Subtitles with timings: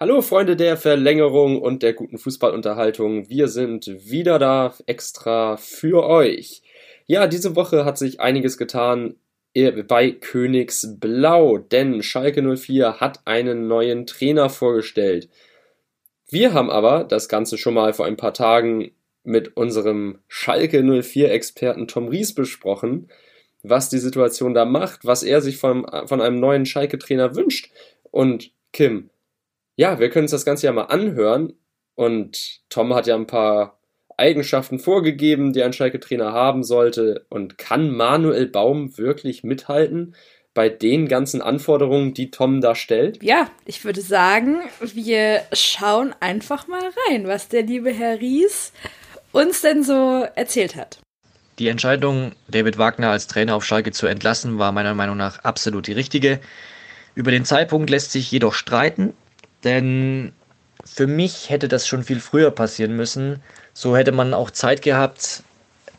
[0.00, 3.28] Hallo Freunde der Verlängerung und der guten Fußballunterhaltung.
[3.28, 6.62] Wir sind wieder da extra für euch.
[7.06, 9.16] Ja, diese Woche hat sich einiges getan
[9.88, 15.28] bei Königsblau, denn Schalke 04 hat einen neuen Trainer vorgestellt.
[16.30, 18.92] Wir haben aber das Ganze schon mal vor ein paar Tagen
[19.24, 23.10] mit unserem Schalke 04 Experten Tom Ries besprochen,
[23.64, 27.72] was die Situation da macht, was er sich von, von einem neuen Schalke Trainer wünscht.
[28.12, 29.10] Und Kim,
[29.78, 31.54] ja, wir können uns das Ganze ja mal anhören.
[31.94, 33.78] Und Tom hat ja ein paar
[34.16, 37.26] Eigenschaften vorgegeben, die ein Schalke-Trainer haben sollte.
[37.30, 40.16] Und kann Manuel Baum wirklich mithalten
[40.52, 43.22] bei den ganzen Anforderungen, die Tom da stellt?
[43.22, 48.72] Ja, ich würde sagen, wir schauen einfach mal rein, was der liebe Herr Ries
[49.30, 50.98] uns denn so erzählt hat.
[51.60, 55.86] Die Entscheidung, David Wagner als Trainer auf Schalke zu entlassen, war meiner Meinung nach absolut
[55.86, 56.40] die richtige.
[57.14, 59.14] Über den Zeitpunkt lässt sich jedoch streiten.
[59.64, 60.32] Denn
[60.84, 63.42] für mich hätte das schon viel früher passieren müssen.
[63.74, 65.42] So hätte man auch Zeit gehabt,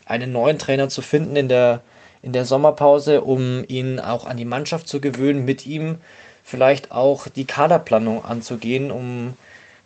[0.05, 1.81] einen neuen Trainer zu finden in der,
[2.21, 5.97] in der Sommerpause, um ihn auch an die Mannschaft zu gewöhnen, mit ihm
[6.43, 9.35] vielleicht auch die Kaderplanung anzugehen, um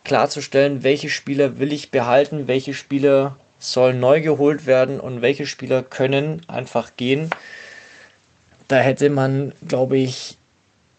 [0.04, 5.82] klarzustellen, welche Spieler will ich behalten, welche Spieler sollen neu geholt werden und welche Spieler
[5.82, 7.30] können einfach gehen.
[8.68, 10.36] Da hätte man, glaube ich,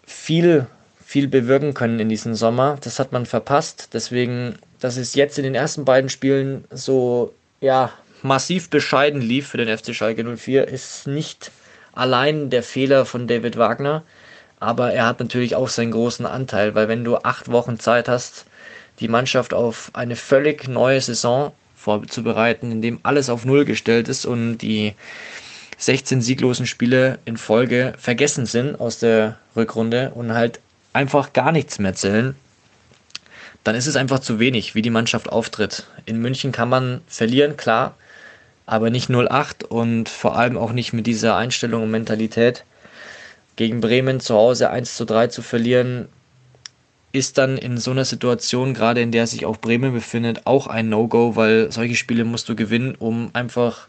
[0.05, 0.67] viel
[1.05, 2.77] viel bewirken können in diesem Sommer.
[2.81, 3.89] Das hat man verpasst.
[3.93, 7.91] Deswegen, dass es jetzt in den ersten beiden Spielen so ja,
[8.23, 11.51] massiv bescheiden lief für den FC Schalke 04, ist nicht
[11.93, 14.03] allein der Fehler von David Wagner,
[14.59, 18.45] aber er hat natürlich auch seinen großen Anteil, weil wenn du acht Wochen Zeit hast,
[18.99, 24.25] die Mannschaft auf eine völlig neue Saison vorzubereiten, in dem alles auf Null gestellt ist
[24.25, 24.95] und die
[25.77, 30.59] 16 sieglosen Spiele in Folge vergessen sind aus der Rückrunde und halt
[30.95, 32.35] einfach gar nichts mehr zählen,
[33.63, 35.87] dann ist es einfach zu wenig, wie die Mannschaft auftritt.
[36.05, 37.95] In München kann man verlieren, klar,
[38.65, 42.63] aber nicht 0-8 und vor allem auch nicht mit dieser Einstellung und Mentalität.
[43.55, 46.07] Gegen Bremen zu Hause 1 zu 3 zu verlieren,
[47.11, 50.89] ist dann in so einer Situation, gerade in der sich auch Bremen befindet, auch ein
[50.89, 53.87] No-Go, weil solche Spiele musst du gewinnen, um einfach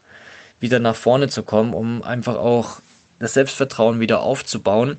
[0.60, 2.80] wieder nach vorne zu kommen, um einfach auch
[3.18, 4.98] das Selbstvertrauen wieder aufzubauen.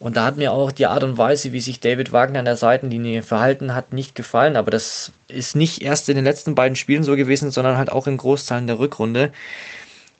[0.00, 2.56] Und da hat mir auch die Art und Weise, wie sich David Wagner an der
[2.56, 4.56] Seitenlinie verhalten hat, nicht gefallen.
[4.56, 8.06] Aber das ist nicht erst in den letzten beiden Spielen so gewesen, sondern halt auch
[8.06, 9.30] in Großteilen der Rückrunde,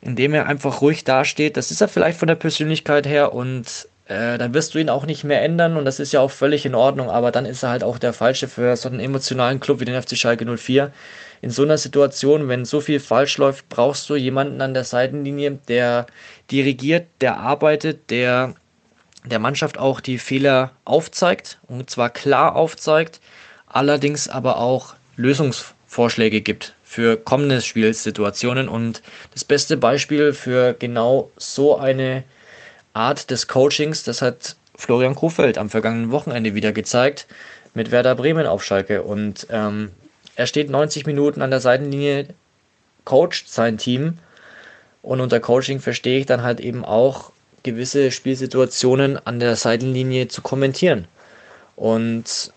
[0.02, 1.56] indem er einfach ruhig dasteht.
[1.56, 5.06] Das ist er vielleicht von der Persönlichkeit her und äh, dann wirst du ihn auch
[5.06, 7.08] nicht mehr ändern und das ist ja auch völlig in Ordnung.
[7.08, 10.00] Aber dann ist er halt auch der Falsche für so einen emotionalen Club wie den
[10.00, 10.92] FC Schalke 04.
[11.40, 15.58] In so einer Situation, wenn so viel falsch läuft, brauchst du jemanden an der Seitenlinie,
[15.68, 16.04] der
[16.50, 18.56] dirigiert, der arbeitet, der
[19.24, 23.20] der Mannschaft auch die Fehler aufzeigt und zwar klar aufzeigt,
[23.66, 28.68] allerdings aber auch Lösungsvorschläge gibt für kommende Spielsituationen.
[28.68, 32.24] Und das beste Beispiel für genau so eine
[32.94, 37.26] Art des Coachings, das hat Florian Kofeld am vergangenen Wochenende wieder gezeigt
[37.74, 39.02] mit Werder Bremen auf Schalke.
[39.02, 39.90] Und ähm,
[40.34, 42.28] er steht 90 Minuten an der Seitenlinie,
[43.04, 44.18] coacht sein Team.
[45.02, 47.30] Und unter Coaching verstehe ich dann halt eben auch
[47.62, 51.06] gewisse Spielsituationen an der Seitenlinie zu kommentieren
[51.76, 52.52] und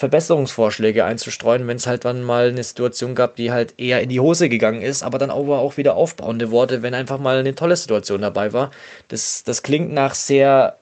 [0.00, 4.20] Verbesserungsvorschläge einzustreuen, wenn es halt dann mal eine Situation gab, die halt eher in die
[4.20, 7.76] Hose gegangen ist, aber dann aber auch wieder aufbauende Worte, wenn einfach mal eine tolle
[7.76, 8.70] Situation dabei war.
[9.08, 10.78] Das, das klingt nach sehr,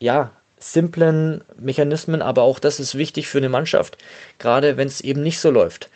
[0.00, 3.96] ja, simplen Mechanismen, aber auch das ist wichtig für eine Mannschaft,
[4.40, 5.88] gerade wenn es eben nicht so läuft.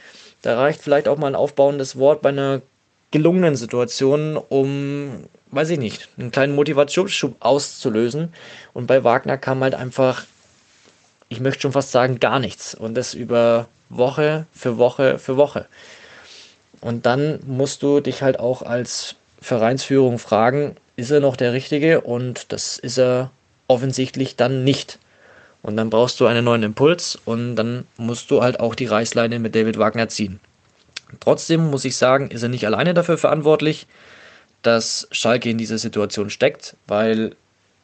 [0.43, 2.63] Da reicht vielleicht auch mal ein aufbauendes Wort bei einer
[3.13, 8.33] gelungenen Situation, um weiß ich nicht, einen kleinen Motivationsschub auszulösen.
[8.73, 10.25] Und bei Wagner kam halt einfach,
[11.29, 12.75] ich möchte schon fast sagen, gar nichts.
[12.75, 15.67] Und das über Woche für Woche für Woche.
[16.81, 22.01] Und dann musst du dich halt auch als Vereinsführung fragen, ist er noch der Richtige?
[22.01, 23.31] Und das ist er
[23.69, 24.99] offensichtlich dann nicht.
[25.63, 29.39] Und dann brauchst du einen neuen Impuls und dann musst du halt auch die Reißleine
[29.39, 30.41] mit David Wagner ziehen.
[31.21, 33.87] Trotzdem muss ich sagen, ist er nicht alleine dafür verantwortlich
[34.63, 37.35] dass Schalke in dieser Situation steckt, weil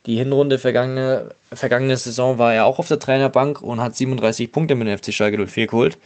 [0.07, 4.75] die Hinrunde vergangene, vergangene Saison war er auch auf der Trainerbank und hat 37 Punkte
[4.75, 5.99] mit dem FC Schalke 04 geholt.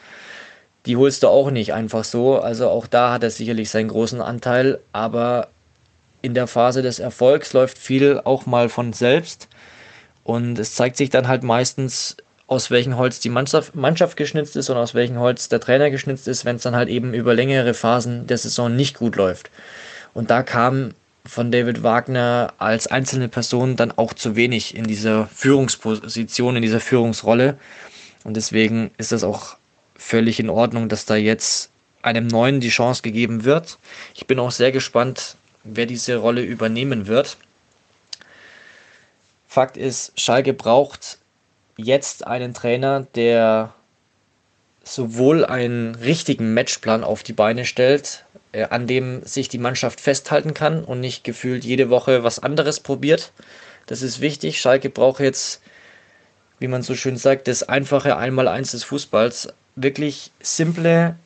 [0.86, 2.40] Die holst du auch nicht einfach so.
[2.40, 5.48] Also auch da hat er sicherlich seinen großen Anteil, aber
[6.22, 9.48] in der Phase des Erfolgs läuft viel auch mal von selbst.
[10.24, 12.16] Und es zeigt sich dann halt meistens,
[12.52, 16.28] aus welchem Holz die Mannschaft, Mannschaft geschnitzt ist und aus welchem Holz der Trainer geschnitzt
[16.28, 19.50] ist, wenn es dann halt eben über längere Phasen der Saison nicht gut läuft.
[20.12, 20.92] Und da kam
[21.24, 26.80] von David Wagner als einzelne Person dann auch zu wenig in dieser Führungsposition, in dieser
[26.80, 27.56] Führungsrolle.
[28.24, 29.56] Und deswegen ist das auch
[29.96, 31.70] völlig in Ordnung, dass da jetzt
[32.02, 33.78] einem Neuen die Chance gegeben wird.
[34.14, 37.38] Ich bin auch sehr gespannt, wer diese Rolle übernehmen wird.
[39.48, 41.18] Fakt ist, Schalke braucht
[41.76, 43.72] jetzt einen Trainer, der
[44.84, 50.54] sowohl einen richtigen Matchplan auf die Beine stellt, äh, an dem sich die Mannschaft festhalten
[50.54, 53.32] kann und nicht gefühlt jede Woche was anderes probiert.
[53.86, 54.60] Das ist wichtig.
[54.60, 55.62] Schalke braucht jetzt,
[56.58, 59.48] wie man so schön sagt, das einfache Einmaleins des Fußballs.
[59.74, 61.16] Wirklich simple,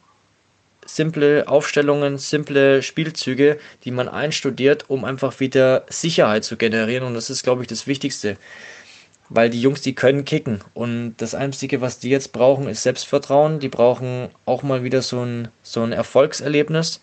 [0.85, 7.05] simple Aufstellungen, simple Spielzüge, die man einstudiert, um einfach wieder Sicherheit zu generieren.
[7.05, 8.37] Und das ist, glaube ich, das Wichtigste
[9.29, 10.61] weil die Jungs, die können kicken.
[10.75, 13.59] Und das Einzige, was die jetzt brauchen, ist Selbstvertrauen.
[13.61, 17.01] Die brauchen auch mal wieder so ein, so ein Erfolgserlebnis.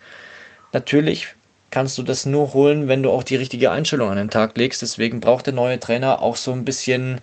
[0.71, 1.35] Natürlich
[1.71, 4.81] kannst du das nur holen, wenn du auch die richtige Einstellung an den Tag legst.
[4.81, 7.19] Deswegen braucht der neue Trainer auch so ein bisschen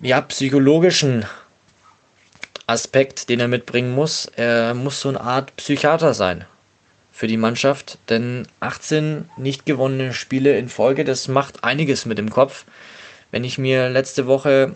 [0.00, 1.26] ja, psychologischen
[2.66, 4.26] Aspekt, den er mitbringen muss.
[4.36, 6.44] Er muss so eine Art Psychiater sein
[7.12, 12.30] für die Mannschaft, denn 18 nicht gewonnene Spiele in Folge, das macht einiges mit dem
[12.30, 12.64] Kopf.
[13.30, 14.74] Wenn ich mir letzte Woche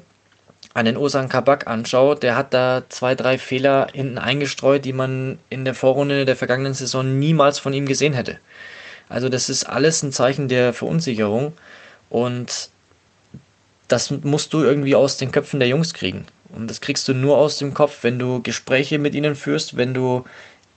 [0.74, 5.64] einen Osan Kabak anschaue, der hat da zwei, drei Fehler hinten eingestreut, die man in
[5.64, 8.38] der Vorrunde der vergangenen Saison niemals von ihm gesehen hätte.
[9.08, 11.52] Also das ist alles ein Zeichen der Verunsicherung
[12.10, 12.70] und
[13.88, 16.26] das musst du irgendwie aus den Köpfen der Jungs kriegen.
[16.54, 19.94] Und das kriegst du nur aus dem Kopf, wenn du Gespräche mit ihnen führst, wenn
[19.94, 20.24] du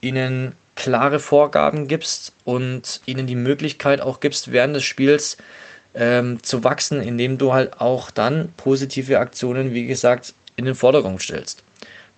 [0.00, 5.36] ihnen klare Vorgaben gibst und ihnen die Möglichkeit auch gibst, während des Spiels
[5.94, 11.22] ähm, zu wachsen, indem du halt auch dann positive Aktionen, wie gesagt, in den Vordergrund
[11.22, 11.62] stellst.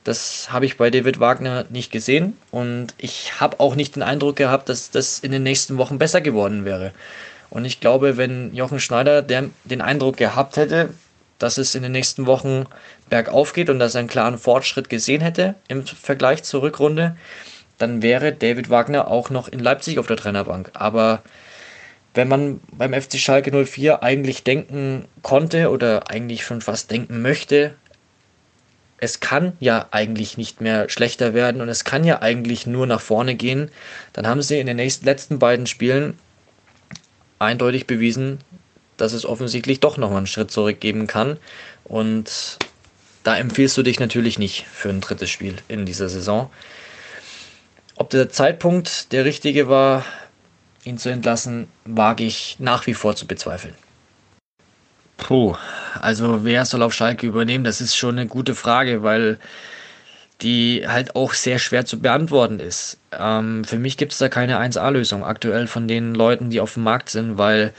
[0.04, 4.36] Das habe ich bei David Wagner nicht gesehen und ich habe auch nicht den Eindruck
[4.36, 6.92] gehabt, dass das in den nächsten Wochen besser geworden wäre.
[7.50, 10.90] Und ich glaube, wenn Jochen Schneider der, den Eindruck gehabt hätte,
[11.38, 12.66] dass es in den nächsten Wochen
[13.08, 17.16] bergauf geht und dass er einen klaren Fortschritt gesehen hätte im Vergleich zur Rückrunde,
[17.78, 20.70] dann wäre David Wagner auch noch in Leipzig auf der Trainerbank.
[20.74, 21.22] Aber
[22.14, 27.74] wenn man beim FC Schalke 04 eigentlich denken konnte oder eigentlich schon fast denken möchte,
[28.98, 33.00] es kann ja eigentlich nicht mehr schlechter werden und es kann ja eigentlich nur nach
[33.00, 33.70] vorne gehen,
[34.12, 36.18] dann haben sie in den nächsten, letzten beiden Spielen
[37.38, 38.38] eindeutig bewiesen,
[38.98, 41.38] dass es offensichtlich doch nochmal einen Schritt zurückgeben kann.
[41.84, 42.58] Und
[43.22, 46.50] da empfiehlst du dich natürlich nicht für ein drittes Spiel in dieser Saison.
[47.96, 50.04] Ob der Zeitpunkt der richtige war,
[50.84, 53.74] ihn zu entlassen, wage ich nach wie vor zu bezweifeln.
[55.16, 55.54] Puh,
[56.00, 57.64] also wer soll auf Schalke übernehmen?
[57.64, 59.38] Das ist schon eine gute Frage, weil
[60.40, 62.98] die halt auch sehr schwer zu beantworten ist.
[63.12, 66.84] Ähm, für mich gibt es da keine 1A-Lösung aktuell von den Leuten, die auf dem
[66.84, 67.74] Markt sind, weil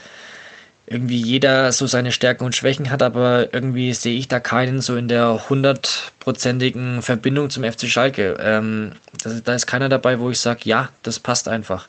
[0.86, 4.96] irgendwie jeder so seine Stärken und Schwächen hat, aber irgendwie sehe ich da keinen so
[4.96, 8.36] in der hundertprozentigen Verbindung zum FC Schalke.
[8.40, 11.88] Ähm, das, da ist keiner dabei, wo ich sage, ja, das passt einfach.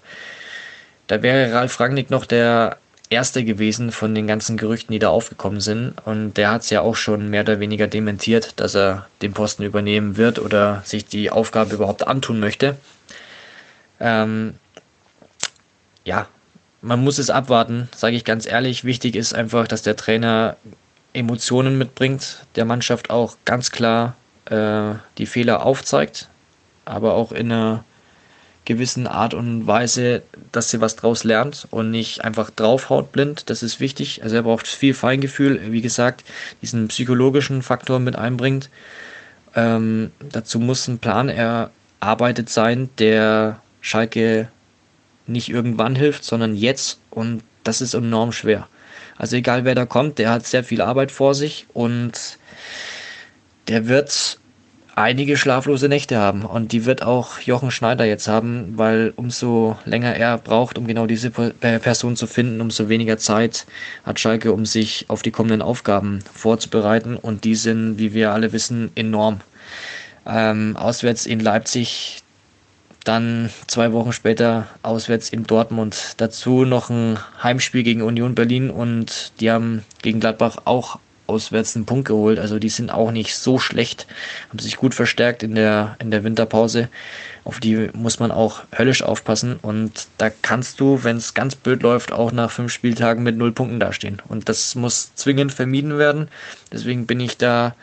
[1.14, 2.78] Da wäre Ralf Rangnick noch der
[3.12, 5.94] Erste gewesen von den ganzen Gerüchten, die da aufgekommen sind.
[6.06, 9.62] Und der hat es ja auch schon mehr oder weniger dementiert, dass er den Posten
[9.62, 12.78] übernehmen wird oder sich die Aufgabe überhaupt antun möchte.
[14.00, 14.56] Ähm,
[16.04, 16.26] ja,
[16.82, 18.84] man muss es abwarten, sage ich ganz ehrlich.
[18.84, 20.58] Wichtig ist einfach, dass der Trainer
[21.14, 24.16] Emotionen mitbringt, der Mannschaft auch ganz klar
[24.46, 26.28] äh, die Fehler aufzeigt,
[26.86, 27.84] aber auch in einer
[28.66, 33.50] gewissen Art und Weise, dass sie was draus lernt und nicht einfach draufhaut blind.
[33.50, 34.24] Das ist wichtig.
[34.24, 36.24] Also er braucht viel Feingefühl, wie gesagt,
[36.62, 38.70] diesen psychologischen Faktor mit einbringt.
[39.56, 44.48] Ähm, dazu muss ein Plan erarbeitet sein, der Schalke
[45.28, 48.68] nicht irgendwann hilft, sondern jetzt und das ist enorm schwer.
[49.18, 52.38] Also egal wer da kommt, der hat sehr viel Arbeit vor sich und
[53.68, 54.40] der wird
[54.96, 56.44] einige schlaflose Nächte haben.
[56.46, 61.06] Und die wird auch Jochen Schneider jetzt haben, weil umso länger er braucht, um genau
[61.06, 63.66] diese Person zu finden, umso weniger Zeit
[64.06, 67.16] hat Schalke, um sich auf die kommenden Aufgaben vorzubereiten.
[67.16, 69.42] Und die sind, wie wir alle wissen, enorm.
[70.26, 72.24] Ähm, auswärts in Leipzig,
[73.04, 76.14] dann zwei Wochen später auswärts in Dortmund.
[76.18, 81.86] Dazu noch ein Heimspiel gegen Union Berlin und die haben gegen Gladbach auch auswärts einen
[81.86, 82.40] Punkt geholt.
[82.40, 84.08] Also die sind auch nicht so schlecht,
[84.50, 86.90] haben sich gut verstärkt in der, in der Winterpause.
[87.44, 89.60] Auf die muss man auch höllisch aufpassen.
[89.62, 93.52] Und da kannst du, wenn es ganz blöd läuft, auch nach fünf Spieltagen mit null
[93.52, 94.22] Punkten dastehen.
[94.28, 96.30] Und das muss zwingend vermieden werden.
[96.72, 97.76] Deswegen bin ich da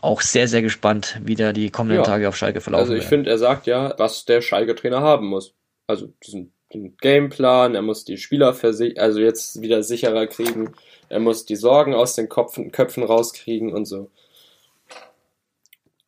[0.00, 2.04] auch sehr, sehr gespannt, wie da die kommenden ja.
[2.04, 2.82] Tage auf Schalke verlaufen.
[2.82, 5.54] Also ich finde, er sagt ja, was der Schalke-Trainer haben muss.
[5.86, 10.74] Also diesen den Gameplan, er muss die Spieler also jetzt wieder sicherer kriegen,
[11.08, 14.10] er muss die Sorgen aus den Kopfen, Köpfen rauskriegen und so.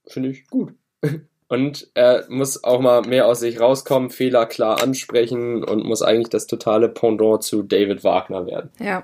[0.06, 0.74] finde ich gut.
[1.48, 6.28] Und er muss auch mal mehr aus sich rauskommen, Fehler klar ansprechen und muss eigentlich
[6.28, 8.70] das totale Pendant zu David Wagner werden.
[8.78, 9.02] Ja.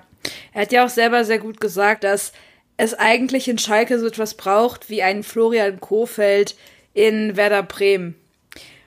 [0.52, 2.32] Er hat ja auch selber sehr gut gesagt, dass
[2.76, 6.54] es eigentlich in Schalke so etwas braucht wie einen Florian Kofeld
[6.94, 8.14] in Werder Bremen.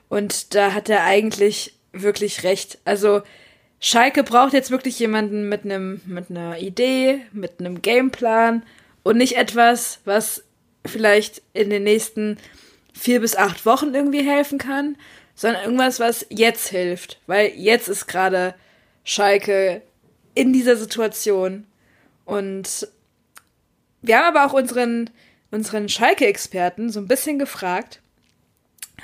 [0.08, 2.78] Und da hat er eigentlich wirklich recht.
[2.84, 3.22] Also
[3.80, 8.62] Schalke braucht jetzt wirklich jemanden mit einem mit einer Idee, mit einem Gameplan
[9.02, 10.44] und nicht etwas, was
[10.86, 12.38] vielleicht in den nächsten
[12.92, 14.96] vier bis acht Wochen irgendwie helfen kann,
[15.34, 17.18] sondern irgendwas, was jetzt hilft.
[17.26, 18.54] Weil jetzt ist gerade
[19.04, 19.82] Schalke
[20.34, 21.66] in dieser Situation.
[22.24, 22.88] Und
[24.02, 25.10] wir haben aber auch unseren,
[25.50, 28.00] unseren Schalke-Experten so ein bisschen gefragt,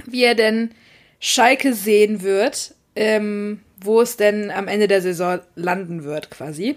[0.05, 0.75] wie er denn
[1.19, 6.77] Schalke sehen wird, ähm, wo es denn am Ende der Saison landen wird, quasi.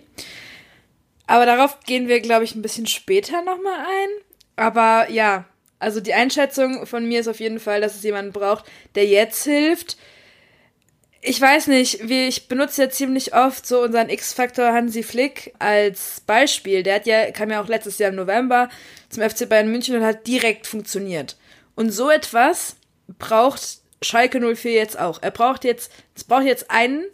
[1.26, 4.10] Aber darauf gehen wir, glaube ich, ein bisschen später nochmal ein.
[4.56, 5.46] Aber ja,
[5.80, 9.44] also die Einschätzung von mir ist auf jeden Fall, dass es jemanden braucht, der jetzt
[9.44, 9.98] hilft.
[11.22, 16.22] Ich weiß nicht, wie ich benutze ja ziemlich oft so unseren X-Faktor Hansi Flick als
[16.22, 16.84] Beispiel.
[16.84, 18.70] Der hat ja, kam ja auch letztes Jahr im November
[19.10, 21.38] zum FC Bayern München und hat direkt funktioniert.
[21.76, 22.76] Und so etwas
[23.18, 25.22] braucht Schalke 04 jetzt auch.
[25.22, 27.06] Er braucht jetzt, es braucht jetzt einen.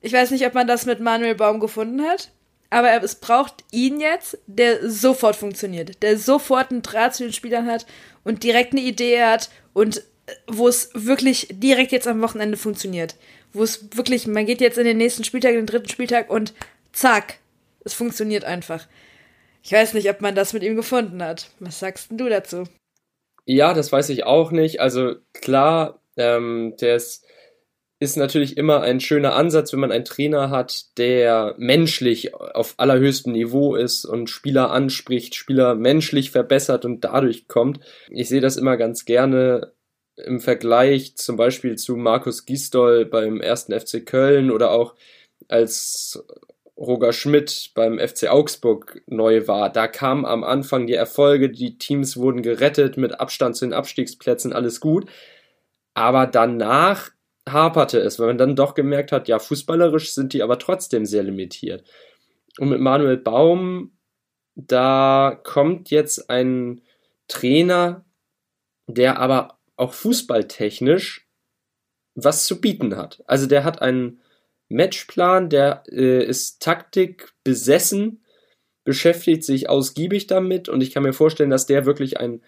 [0.00, 2.30] Ich weiß nicht, ob man das mit Manuel Baum gefunden hat.
[2.70, 7.66] Aber es braucht ihn jetzt, der sofort funktioniert, der sofort einen Draht zu den Spielern
[7.66, 7.84] hat
[8.22, 13.16] und direkt eine Idee hat und äh, wo es wirklich direkt jetzt am Wochenende funktioniert.
[13.52, 16.54] Wo es wirklich, man geht jetzt in den nächsten Spieltag, den dritten Spieltag und
[16.92, 17.38] zack,
[17.84, 18.86] es funktioniert einfach.
[19.64, 21.50] Ich weiß nicht, ob man das mit ihm gefunden hat.
[21.58, 22.64] Was sagst du dazu?
[23.52, 24.80] Ja, das weiß ich auch nicht.
[24.80, 27.26] Also klar, ähm, ist
[27.98, 33.32] ist natürlich immer ein schöner Ansatz, wenn man einen Trainer hat, der menschlich auf allerhöchstem
[33.32, 37.80] Niveau ist und Spieler anspricht, Spieler menschlich verbessert und dadurch kommt.
[38.08, 39.72] Ich sehe das immer ganz gerne
[40.16, 44.94] im Vergleich zum Beispiel zu Markus Gisdol beim ersten FC Köln oder auch
[45.48, 46.24] als
[46.80, 49.70] Roger Schmidt beim FC Augsburg neu war.
[49.70, 54.54] Da kamen am Anfang die Erfolge, die Teams wurden gerettet mit Abstand zu den Abstiegsplätzen,
[54.54, 55.10] alles gut.
[55.92, 57.10] Aber danach
[57.46, 61.22] haperte es, weil man dann doch gemerkt hat, ja, fußballerisch sind die aber trotzdem sehr
[61.22, 61.84] limitiert.
[62.58, 63.92] Und mit Manuel Baum,
[64.54, 66.80] da kommt jetzt ein
[67.28, 68.04] Trainer,
[68.86, 71.26] der aber auch fußballtechnisch
[72.14, 73.22] was zu bieten hat.
[73.26, 74.20] Also der hat einen
[74.70, 78.24] Matchplan, der äh, ist Taktik besessen,
[78.84, 82.40] beschäftigt sich ausgiebig damit und ich kann mir vorstellen, dass der wirklich ein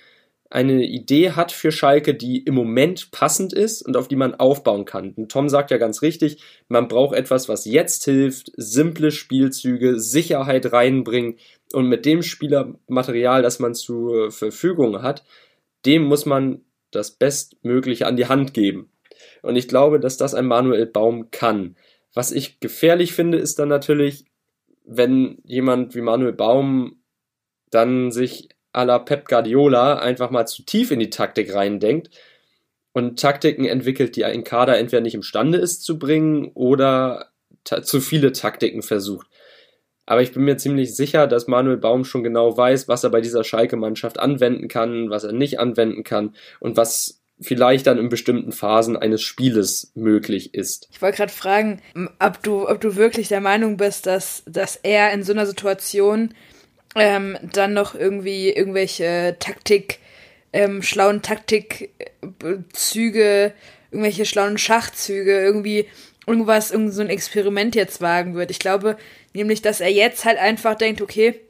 [0.52, 4.84] eine Idee hat für Schalke, die im Moment passend ist und auf die man aufbauen
[4.84, 5.14] kann.
[5.16, 10.70] Und Tom sagt ja ganz richtig, man braucht etwas, was jetzt hilft, simple Spielzüge, Sicherheit
[10.70, 11.36] reinbringen
[11.72, 15.24] und mit dem Spielermaterial, das man zur Verfügung hat,
[15.86, 16.60] dem muss man
[16.90, 18.90] das Bestmögliche an die Hand geben.
[19.40, 21.76] Und ich glaube, dass das ein Manuel Baum kann.
[22.14, 24.24] Was ich gefährlich finde, ist dann natürlich,
[24.84, 27.02] wenn jemand wie Manuel Baum
[27.70, 32.10] dann sich à la Pep Guardiola einfach mal zu tief in die Taktik reindenkt
[32.92, 37.30] und Taktiken entwickelt, die ein Kader entweder nicht imstande ist zu bringen oder
[37.64, 39.28] zu viele Taktiken versucht.
[40.04, 43.20] Aber ich bin mir ziemlich sicher, dass Manuel Baum schon genau weiß, was er bei
[43.20, 48.52] dieser Schalke-Mannschaft anwenden kann, was er nicht anwenden kann und was vielleicht dann in bestimmten
[48.52, 50.88] Phasen eines Spieles möglich ist.
[50.92, 51.82] Ich wollte gerade fragen,
[52.18, 56.34] ob du, ob du wirklich der Meinung bist, dass, dass er in so einer Situation
[56.94, 59.98] ähm, dann noch irgendwie irgendwelche Taktik,
[60.52, 63.52] ähm, schlauen Taktikzüge,
[63.90, 65.86] irgendwelche schlauen Schachzüge, irgendwie
[66.26, 68.50] irgendwas, irgend so ein Experiment jetzt wagen wird.
[68.50, 68.96] Ich glaube
[69.32, 71.40] nämlich, dass er jetzt halt einfach denkt, okay,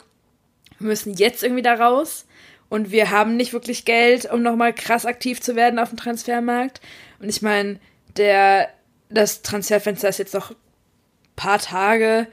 [0.78, 2.26] wir müssen jetzt irgendwie da raus
[2.72, 6.80] und wir haben nicht wirklich Geld, um nochmal krass aktiv zu werden auf dem Transfermarkt.
[7.20, 7.78] Und ich meine,
[8.16, 8.68] der,
[9.08, 10.54] das Transferfenster ist jetzt noch
[11.36, 12.26] paar Tage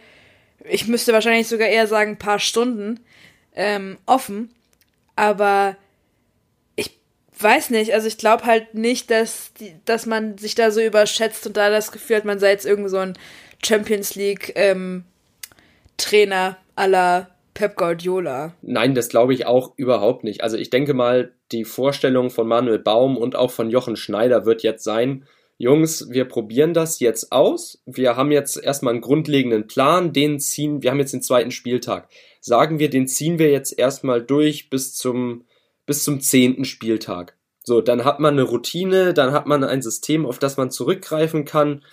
[0.66, 3.00] ich müsste wahrscheinlich sogar eher sagen, paar Stunden
[3.56, 4.54] ähm, offen.
[5.16, 5.76] Aber
[6.76, 6.98] ich
[7.38, 11.46] weiß nicht, also ich glaube halt nicht, dass, die, dass man sich da so überschätzt
[11.48, 13.18] und da das Gefühl hat, man sei jetzt irgend so ein
[13.64, 15.04] Champions League ähm,
[15.98, 18.54] Trainer aller Pep Guardiola.
[18.62, 20.44] Nein, das glaube ich auch überhaupt nicht.
[20.44, 24.64] Also ich denke mal, die Vorstellung von Manuel Baum und auch von Jochen Schneider wird
[24.64, 25.26] jetzt sein,
[25.58, 27.84] Jungs, wir probieren das jetzt aus.
[27.86, 32.08] Wir haben jetzt erstmal einen grundlegenden Plan, den ziehen, wir haben jetzt den zweiten Spieltag.
[32.40, 35.44] Sagen wir, den ziehen wir jetzt erstmal durch bis zum,
[35.86, 37.36] bis zum zehnten Spieltag.
[37.66, 41.44] So, dann hat man eine Routine, dann hat man ein System, auf das man zurückgreifen
[41.44, 41.84] kann,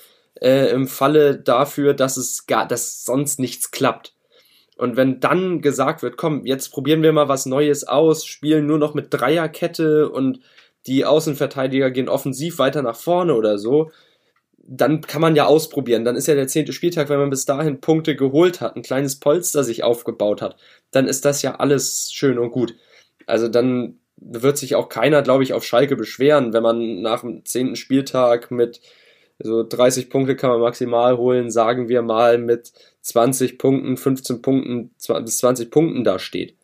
[0.40, 4.15] äh, im Falle dafür, dass es gar, dass sonst nichts klappt.
[4.76, 8.78] Und wenn dann gesagt wird, komm, jetzt probieren wir mal was Neues aus, spielen nur
[8.78, 10.40] noch mit Dreierkette und
[10.86, 13.90] die Außenverteidiger gehen offensiv weiter nach vorne oder so,
[14.68, 16.04] dann kann man ja ausprobieren.
[16.04, 19.18] Dann ist ja der zehnte Spieltag, wenn man bis dahin Punkte geholt hat, ein kleines
[19.18, 20.56] Polster sich aufgebaut hat,
[20.90, 22.74] dann ist das ja alles schön und gut.
[23.26, 27.44] Also dann wird sich auch keiner, glaube ich, auf Schalke beschweren, wenn man nach dem
[27.44, 28.80] zehnten Spieltag mit
[29.38, 34.94] so 30 Punkte kann man maximal holen, sagen wir mal mit 20 Punkten, 15 Punkten
[35.24, 36.56] bis 20 Punkten da steht.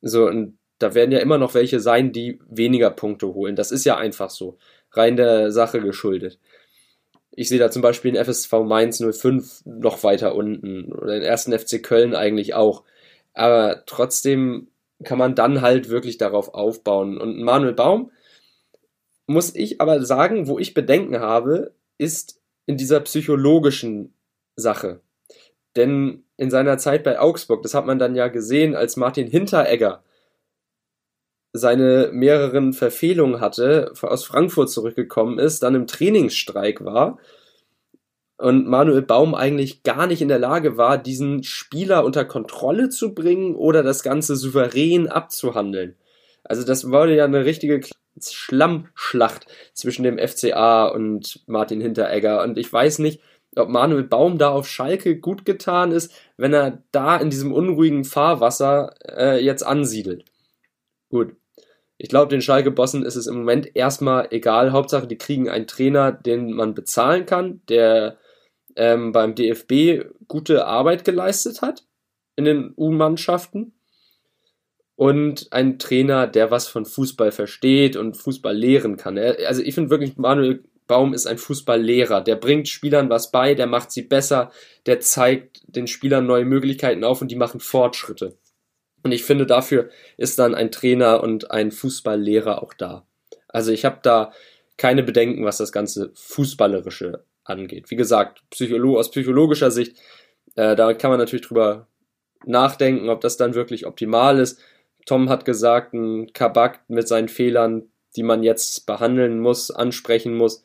[0.00, 3.56] So, und da werden ja immer noch welche sein, die weniger Punkte holen.
[3.56, 4.58] Das ist ja einfach so.
[4.92, 6.38] Rein der Sache geschuldet.
[7.30, 11.56] Ich sehe da zum Beispiel den FSV Mainz 05 noch weiter unten oder den ersten
[11.56, 12.84] FC Köln eigentlich auch.
[13.34, 14.68] Aber trotzdem
[15.04, 17.18] kann man dann halt wirklich darauf aufbauen.
[17.18, 18.10] Und Manuel Baum,
[19.28, 24.14] muss ich aber sagen, wo ich Bedenken habe, ist in dieser psychologischen
[24.56, 25.00] Sache.
[25.76, 30.02] Denn in seiner Zeit bei Augsburg, das hat man dann ja gesehen, als Martin Hinteregger
[31.52, 37.18] seine mehreren Verfehlungen hatte, aus Frankfurt zurückgekommen ist, dann im Trainingsstreik war
[38.38, 43.14] und Manuel Baum eigentlich gar nicht in der Lage war, diesen Spieler unter Kontrolle zu
[43.14, 45.96] bringen oder das Ganze souverän abzuhandeln.
[46.44, 47.80] Also das wurde ja eine richtige
[48.22, 53.20] Schlammschlacht zwischen dem FCA und Martin Hinteregger und ich weiß nicht,
[53.56, 58.04] ob Manuel Baum da auf Schalke gut getan ist, wenn er da in diesem unruhigen
[58.04, 60.24] Fahrwasser äh, jetzt ansiedelt.
[61.10, 61.36] Gut.
[62.00, 64.70] Ich glaube, den Schalke-Bossen ist es im Moment erstmal egal.
[64.70, 68.18] Hauptsache, die kriegen einen Trainer, den man bezahlen kann, der
[68.76, 71.84] ähm, beim DFB gute Arbeit geleistet hat
[72.36, 73.77] in den U-Mannschaften.
[74.98, 79.16] Und ein Trainer, der was von Fußball versteht und Fußball lehren kann.
[79.16, 82.20] Also ich finde wirklich, Manuel Baum ist ein Fußballlehrer.
[82.20, 84.50] Der bringt Spielern was bei, der macht sie besser,
[84.86, 88.38] der zeigt den Spielern neue Möglichkeiten auf und die machen Fortschritte.
[89.04, 93.06] Und ich finde, dafür ist dann ein Trainer und ein Fußballlehrer auch da.
[93.46, 94.32] Also ich habe da
[94.78, 97.92] keine Bedenken, was das ganze Fußballerische angeht.
[97.92, 99.96] Wie gesagt, Psycholo aus psychologischer Sicht,
[100.56, 101.86] äh, da kann man natürlich drüber
[102.46, 104.60] nachdenken, ob das dann wirklich optimal ist.
[105.08, 110.64] Tom hat gesagt, ein Kabak mit seinen Fehlern, die man jetzt behandeln muss, ansprechen muss.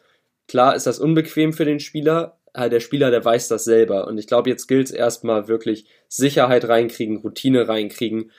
[0.50, 4.06] Klar ist das unbequem für den Spieler, äh, der Spieler, der weiß das selber.
[4.06, 8.32] Und ich glaube, jetzt gilt es erstmal wirklich Sicherheit reinkriegen, Routine reinkriegen.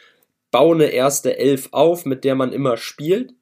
[0.50, 3.32] Baue eine erste Elf auf, mit der man immer spielt.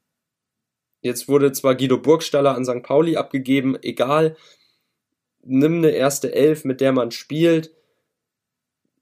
[1.00, 2.84] Jetzt wurde zwar Guido Burgstaller an St.
[2.84, 4.36] Pauli abgegeben, egal.
[5.42, 7.74] Nimm eine erste Elf, mit der man spielt.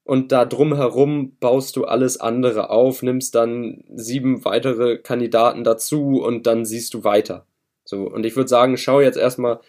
[0.05, 6.47] Und da drumherum baust du alles andere auf, nimmst dann sieben weitere Kandidaten dazu und
[6.47, 7.47] dann siehst du weiter.
[7.85, 9.61] So, und ich würde sagen, schau jetzt erstmal,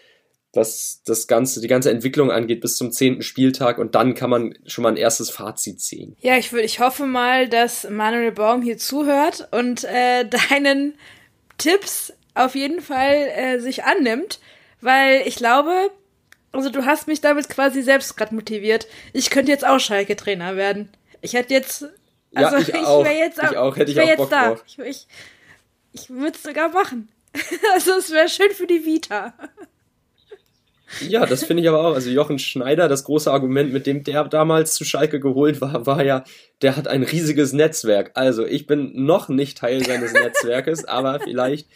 [0.54, 4.54] was das ganze, die ganze Entwicklung angeht bis zum zehnten Spieltag und dann kann man
[4.66, 6.16] schon mal ein erstes Fazit ziehen.
[6.20, 10.94] Ja, ich würde, ich hoffe mal, dass Manuel Baum hier zuhört und äh, deinen
[11.56, 14.40] Tipps auf jeden Fall äh, sich annimmt,
[14.80, 15.90] weil ich glaube,
[16.52, 18.86] also du hast mich damit quasi selbst gerade motiviert.
[19.12, 20.90] Ich könnte jetzt auch Schalke-Trainer werden.
[21.20, 21.86] Ich hätte jetzt,
[22.34, 24.48] also ja, ich, ich wäre jetzt auch, ich auch, hätte ich, ich auch Bock da.
[24.48, 24.64] Drauf.
[24.66, 25.06] Ich, ich,
[25.92, 27.08] ich würde es sogar machen.
[27.74, 29.34] also es wäre schön für die Vita.
[31.00, 31.94] Ja, das finde ich aber auch.
[31.94, 36.04] Also Jochen Schneider, das große Argument, mit dem der damals zu Schalke geholt war, war
[36.04, 36.24] ja,
[36.60, 38.10] der hat ein riesiges Netzwerk.
[38.14, 41.68] Also ich bin noch nicht Teil seines Netzwerkes, aber vielleicht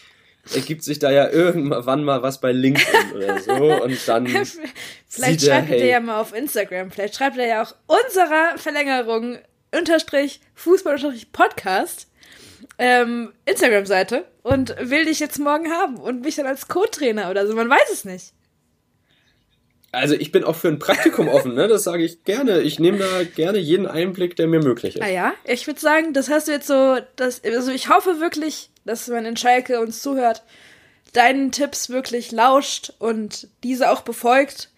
[0.55, 4.27] ergibt sich da ja irgendwann mal was bei LinkedIn oder so und dann
[5.09, 9.39] vielleicht schreibt er, hey, ja mal auf Instagram, vielleicht schreibt er ja auch unserer Verlängerung
[9.77, 12.09] unterstrich Fußball unterstrich Podcast
[12.79, 17.55] ähm, Instagram-Seite und will dich jetzt morgen haben und mich dann als Co-Trainer oder so.
[17.55, 18.33] Man weiß es nicht.
[19.93, 21.69] Also ich bin auch für ein Praktikum offen, ne?
[21.69, 22.61] Das sage ich gerne.
[22.61, 25.03] Ich nehme da gerne jeden Einblick, der mir möglich ist.
[25.03, 28.71] Ah ja, ich würde sagen, das hast du jetzt so, das, also ich hoffe wirklich,
[28.85, 30.43] dass man in Schalke uns zuhört,
[31.13, 34.71] deinen Tipps wirklich lauscht und diese auch befolgt.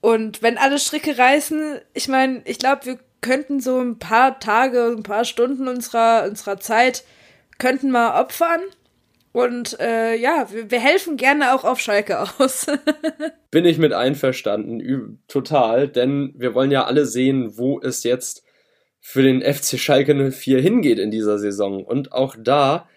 [0.00, 4.94] Und wenn alle Stricke reißen, ich meine, ich glaube, wir könnten so ein paar Tage,
[4.96, 7.02] ein paar Stunden unserer, unserer Zeit
[7.58, 8.60] könnten wir opfern
[9.36, 12.68] und äh, ja, wir, wir, helfen gerne auch auf Schalke aus.
[13.50, 18.44] Bin ich mit einverstanden, total, denn wir wollen ja alle sehen, wo es jetzt
[18.98, 21.84] für den FC Schalke 04 hingeht in dieser Saison.
[21.84, 22.88] Und auch da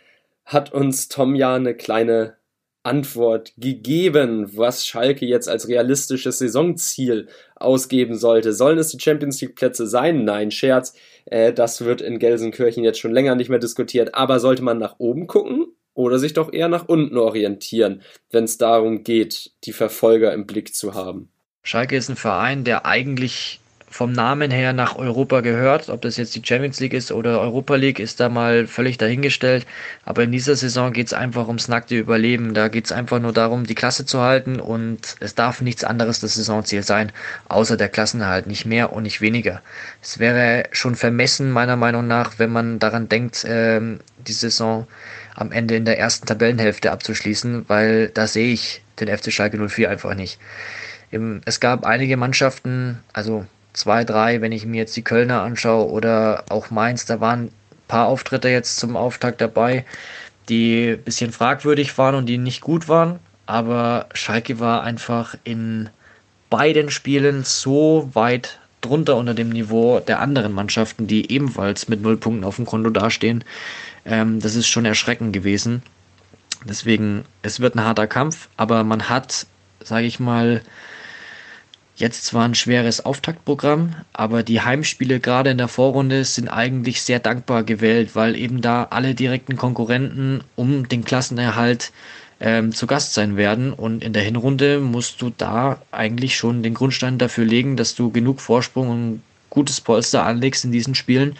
[0.45, 2.37] hat uns Tom ja eine kleine
[2.83, 8.53] Antwort gegeben, was Schalke jetzt als realistisches Saisonziel ausgeben sollte.
[8.53, 10.23] Sollen es die Champions League Plätze sein?
[10.23, 10.93] Nein, Scherz.
[11.25, 14.15] Äh, das wird in Gelsenkirchen jetzt schon länger nicht mehr diskutiert.
[14.15, 15.75] Aber sollte man nach oben gucken?
[15.99, 20.73] Oder sich doch eher nach unten orientieren, wenn es darum geht, die Verfolger im Blick
[20.73, 21.27] zu haben.
[21.61, 23.59] Schalke ist ein Verein, der eigentlich
[23.89, 25.89] vom Namen her nach Europa gehört.
[25.89, 29.65] Ob das jetzt die Champions League ist oder Europa League, ist da mal völlig dahingestellt.
[30.05, 32.53] Aber in dieser Saison geht es einfach ums nackte Überleben.
[32.53, 36.21] Da geht es einfach nur darum, die Klasse zu halten und es darf nichts anderes
[36.21, 37.11] das Saisonziel sein,
[37.49, 38.47] außer der Klassenerhalt.
[38.47, 39.61] Nicht mehr und nicht weniger.
[40.01, 44.87] Es wäre schon vermessen, meiner Meinung nach, wenn man daran denkt, ähm, die Saison
[45.35, 49.89] am Ende in der ersten Tabellenhälfte abzuschließen, weil da sehe ich den FC Schalke 04
[49.89, 50.39] einfach nicht.
[51.45, 56.43] Es gab einige Mannschaften, also zwei, drei, wenn ich mir jetzt die Kölner anschaue oder
[56.49, 57.51] auch Mainz, da waren ein
[57.87, 59.85] paar Auftritte jetzt zum Auftakt dabei,
[60.49, 63.19] die ein bisschen fragwürdig waren und die nicht gut waren.
[63.45, 65.89] Aber Schalke war einfach in
[66.49, 72.17] beiden Spielen so weit drunter unter dem Niveau der anderen Mannschaften, die ebenfalls mit null
[72.17, 73.43] Punkten auf dem Konto dastehen.
[74.09, 75.83] Ähm, das ist schon erschreckend gewesen.
[76.65, 79.45] Deswegen, es wird ein harter Kampf, aber man hat,
[79.81, 80.61] sage ich mal,
[81.99, 87.19] Jetzt zwar ein schweres Auftaktprogramm, aber die Heimspiele gerade in der Vorrunde sind eigentlich sehr
[87.19, 91.91] dankbar gewählt, weil eben da alle direkten Konkurrenten um den Klassenerhalt
[92.39, 93.73] ähm, zu Gast sein werden.
[93.73, 98.11] Und in der Hinrunde musst du da eigentlich schon den Grundstein dafür legen, dass du
[98.11, 101.35] genug Vorsprung und gutes Polster anlegst in diesen Spielen,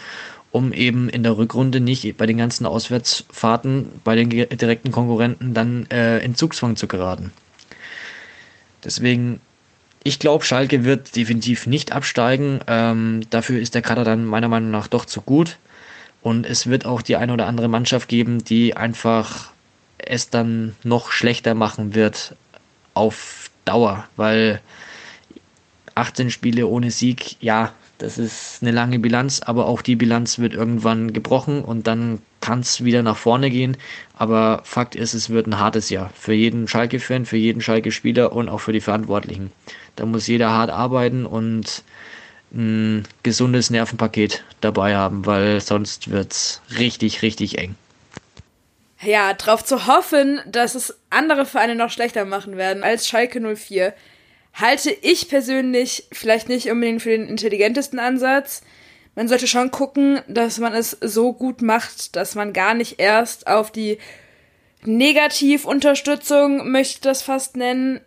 [0.51, 5.85] um eben in der Rückrunde nicht bei den ganzen Auswärtsfahrten bei den direkten Konkurrenten dann
[5.91, 7.31] äh, in Zugzwang zu geraten.
[8.83, 9.41] Deswegen
[10.03, 12.61] ich glaube, Schalke wird definitiv nicht absteigen.
[12.67, 15.57] Ähm, dafür ist der Kader dann meiner Meinung nach doch zu gut.
[16.21, 19.51] Und es wird auch die eine oder andere Mannschaft geben, die einfach
[19.97, 22.35] es dann noch schlechter machen wird
[22.93, 24.61] auf Dauer, weil
[25.95, 30.53] 18 Spiele ohne Sieg, ja, das ist eine lange Bilanz, aber auch die Bilanz wird
[30.53, 33.77] irgendwann gebrochen und dann kann es wieder nach vorne gehen.
[34.17, 38.49] Aber Fakt ist, es wird ein hartes Jahr für jeden Schalke-Fan, für jeden Schalke-Spieler und
[38.49, 39.51] auch für die Verantwortlichen.
[39.97, 41.83] Da muss jeder hart arbeiten und
[42.53, 47.75] ein gesundes Nervenpaket dabei haben, weil sonst wird es richtig, richtig eng.
[49.01, 53.93] Ja, darauf zu hoffen, dass es andere Vereine noch schlechter machen werden als Schalke 04,
[54.53, 58.61] halte ich persönlich vielleicht nicht unbedingt für den intelligentesten Ansatz.
[59.15, 63.47] Man sollte schon gucken, dass man es so gut macht, dass man gar nicht erst
[63.47, 63.97] auf die
[64.83, 67.99] Negativunterstützung, möchte ich das fast nennen,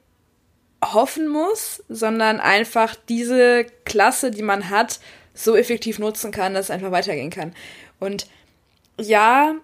[0.85, 5.01] hoffen muss, sondern einfach diese Klasse, die man hat,
[5.35, 7.55] so effektiv nutzen kann, dass es einfach weitergehen kann.
[8.01, 8.27] Und
[8.99, 9.55] ja,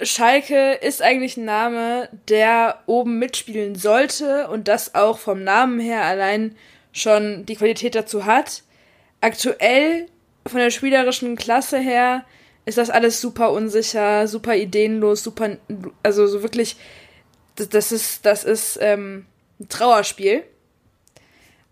[0.00, 6.02] Schalke ist eigentlich ein Name, der oben mitspielen sollte und das auch vom Namen her
[6.04, 6.56] allein
[6.92, 8.62] schon die Qualität dazu hat.
[9.20, 10.06] Aktuell
[10.46, 12.24] von der spielerischen Klasse her
[12.66, 15.56] ist das alles super unsicher, super ideenlos, super,
[16.02, 16.76] also so wirklich,
[17.56, 19.26] das, das ist, das ist ähm,
[19.60, 20.44] ein Trauerspiel.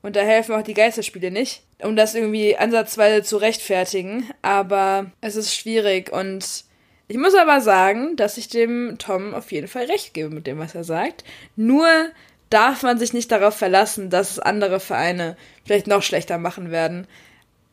[0.02, 4.28] Und da helfen auch die Geisterspiele nicht, um das irgendwie ansatzweise zu rechtfertigen.
[4.42, 6.64] Aber es ist schwierig und
[7.08, 10.58] ich muss aber sagen, dass ich dem Tom auf jeden Fall recht gebe mit dem,
[10.58, 11.24] was er sagt.
[11.56, 11.86] Nur
[12.50, 17.06] darf man sich nicht darauf verlassen, dass es andere Vereine vielleicht noch schlechter machen werden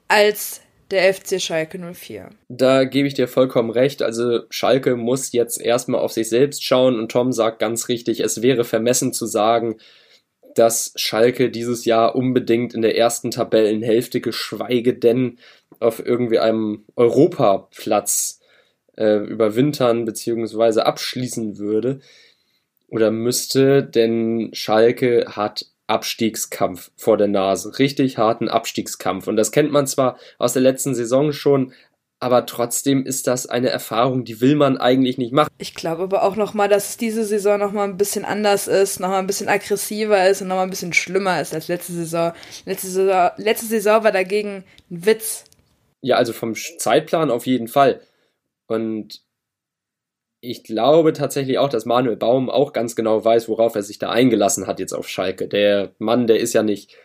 [0.08, 0.62] als
[0.92, 2.30] der FC Schalke 04.
[2.48, 4.02] Da gebe ich dir vollkommen recht.
[4.02, 8.42] Also Schalke muss jetzt erstmal auf sich selbst schauen und Tom sagt ganz richtig, es
[8.42, 9.78] wäre vermessen zu sagen,
[10.56, 15.38] dass Schalke dieses Jahr unbedingt in der ersten Tabellenhälfte, geschweige denn
[15.80, 18.39] auf irgendwie einem Europaplatz
[19.00, 20.82] äh, überwintern bzw.
[20.82, 22.02] abschließen würde
[22.90, 29.28] oder müsste, denn Schalke hat Abstiegskampf vor der Nase, richtig harten Abstiegskampf.
[29.28, 31.74] Und das kennt man zwar aus der letzten Saison schon,
[32.20, 35.50] aber trotzdem ist das eine Erfahrung, die will man eigentlich nicht machen.
[35.58, 39.20] Ich glaube aber auch nochmal, dass es diese Saison nochmal ein bisschen anders ist, nochmal
[39.20, 42.34] ein bisschen aggressiver ist und nochmal ein bisschen schlimmer ist als letzte Saison.
[42.66, 45.46] Letzte Saison, letzte Saison war dagegen ein Witz.
[46.02, 48.02] Ja, also vom Zeitplan auf jeden Fall.
[48.70, 49.24] Und
[50.42, 54.12] ich glaube tatsächlich auch, dass Manuel Baum auch ganz genau weiß, worauf er sich da
[54.12, 55.48] eingelassen hat jetzt auf Schalke.
[55.48, 56.96] Der Mann, der ist ja nicht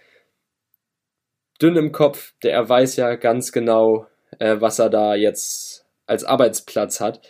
[1.61, 4.07] dünn im Kopf, der weiß ja ganz genau,
[4.39, 7.27] äh, was er da jetzt als Arbeitsplatz hat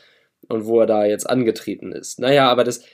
[0.49, 2.19] und wo er da jetzt angetreten ist.
[2.19, 2.85] Naja, aber das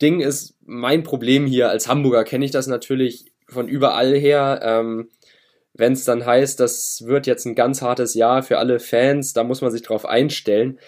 [0.00, 4.60] Ding ist, mein Problem hier als Hamburger kenne ich das natürlich von überall her.
[4.62, 5.10] Ähm,
[5.76, 9.44] Wenn es dann heißt, das wird jetzt ein ganz hartes Jahr für alle Fans, da
[9.44, 10.78] muss man sich drauf einstellen.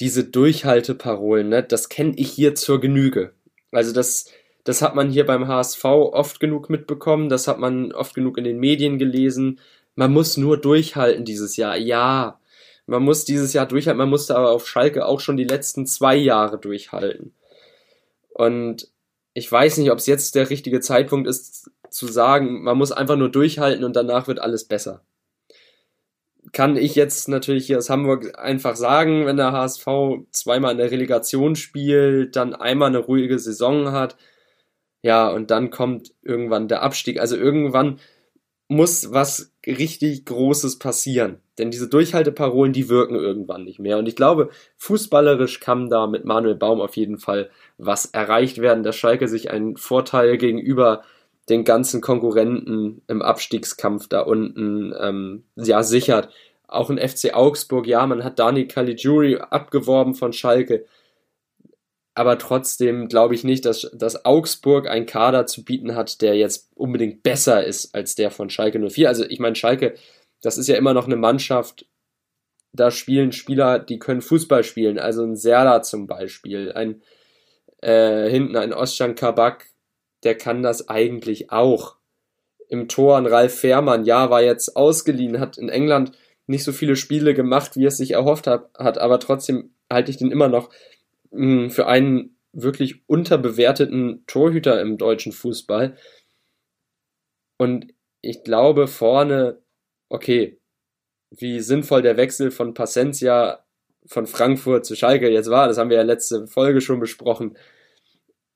[0.00, 3.32] Diese Durchhalteparolen, ne, das kenne ich hier zur Genüge.
[3.70, 4.26] Also das,
[4.64, 8.44] das hat man hier beim HSV oft genug mitbekommen, das hat man oft genug in
[8.44, 9.60] den Medien gelesen
[9.94, 11.76] man muss nur durchhalten dieses Jahr.
[11.76, 12.40] Ja,
[12.86, 16.16] man muss dieses Jahr durchhalten, man musste aber auf Schalke auch schon die letzten zwei
[16.16, 17.34] Jahre durchhalten.
[18.30, 18.88] Und
[19.34, 23.16] ich weiß nicht, ob es jetzt der richtige Zeitpunkt ist, zu sagen, man muss einfach
[23.16, 25.04] nur durchhalten und danach wird alles besser.
[26.52, 29.86] Kann ich jetzt natürlich hier aus Hamburg einfach sagen, wenn der HSV
[30.32, 34.16] zweimal in der Relegation spielt, dann einmal eine ruhige Saison hat,
[35.02, 37.20] ja, und dann kommt irgendwann der Abstieg.
[37.20, 37.98] Also irgendwann
[38.68, 41.40] muss was richtig Großes passieren.
[41.58, 43.98] Denn diese Durchhalteparolen, die wirken irgendwann nicht mehr.
[43.98, 48.84] Und ich glaube, fußballerisch kann da mit Manuel Baum auf jeden Fall was erreicht werden,
[48.84, 51.02] dass Schalke sich einen Vorteil gegenüber
[51.48, 56.28] den ganzen Konkurrenten im Abstiegskampf da unten ähm, ja sichert.
[56.68, 60.86] Auch in FC Augsburg, ja, man hat Dani Caligiuri abgeworben von Schalke
[62.14, 66.70] aber trotzdem glaube ich nicht, dass, dass Augsburg einen Kader zu bieten hat, der jetzt
[66.74, 69.08] unbedingt besser ist als der von Schalke 04.
[69.08, 69.94] Also ich meine, Schalke,
[70.42, 71.86] das ist ja immer noch eine Mannschaft,
[72.72, 77.02] da spielen Spieler, die können Fußball spielen, also ein Serda zum Beispiel, ein
[77.82, 79.66] äh, hinten ein Ostjan Kabak,
[80.24, 81.96] der kann das eigentlich auch.
[82.68, 86.12] Im Tor ein Ralf Fährmann, ja, war jetzt ausgeliehen, hat in England
[86.46, 90.16] nicht so viele Spiele gemacht, wie es sich erhofft hat, hat aber trotzdem halte ich
[90.16, 90.70] den immer noch
[91.30, 95.96] für einen wirklich unterbewerteten Torhüter im deutschen Fußball.
[97.58, 99.62] Und ich glaube vorne,
[100.08, 100.60] okay,
[101.30, 103.64] wie sinnvoll der Wechsel von Pacencia
[104.04, 107.56] von Frankfurt zu Schalke jetzt war, das haben wir ja letzte Folge schon besprochen.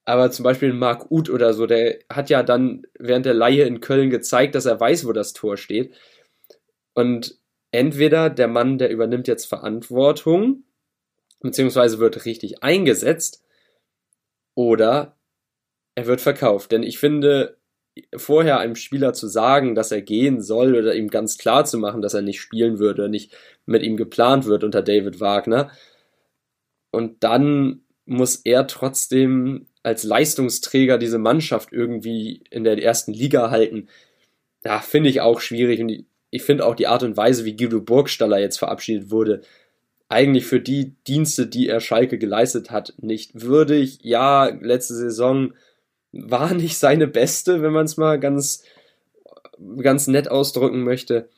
[0.07, 3.81] Aber zum Beispiel Marc Uth oder so, der hat ja dann während der Laie in
[3.81, 5.95] Köln gezeigt, dass er weiß, wo das Tor steht.
[6.95, 7.39] Und
[7.73, 10.63] entweder der Mann, der übernimmt jetzt Verantwortung
[11.41, 13.45] beziehungsweise wird richtig eingesetzt
[14.55, 15.17] oder
[15.95, 16.73] er wird verkauft.
[16.73, 17.59] Denn ich finde,
[18.15, 22.03] vorher einem Spieler zu sagen, dass er gehen soll oder ihm ganz klar zu machen,
[22.03, 25.71] dass er nicht spielen würde, oder nicht mit ihm geplant wird unter David Wagner.
[26.91, 33.87] Und dann muss er trotzdem als Leistungsträger diese Mannschaft irgendwie in der ersten Liga halten.
[34.65, 35.81] Ja, finde ich auch schwierig.
[35.81, 39.43] Und ich finde auch die Art und Weise, wie Guido Burgstaller jetzt verabschiedet wurde,
[40.09, 44.01] eigentlich für die Dienste, die er Schalke geleistet hat, nicht würdig.
[44.03, 45.53] Ja, letzte Saison
[46.11, 48.65] war nicht seine beste, wenn man es mal ganz,
[49.79, 51.29] ganz nett ausdrücken möchte.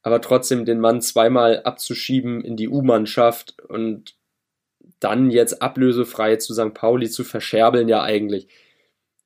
[0.00, 4.14] Aber trotzdem den Mann zweimal abzuschieben in die U-Mannschaft und
[5.00, 6.74] dann jetzt ablösefrei zu St.
[6.74, 8.48] Pauli zu verscherbeln, ja eigentlich,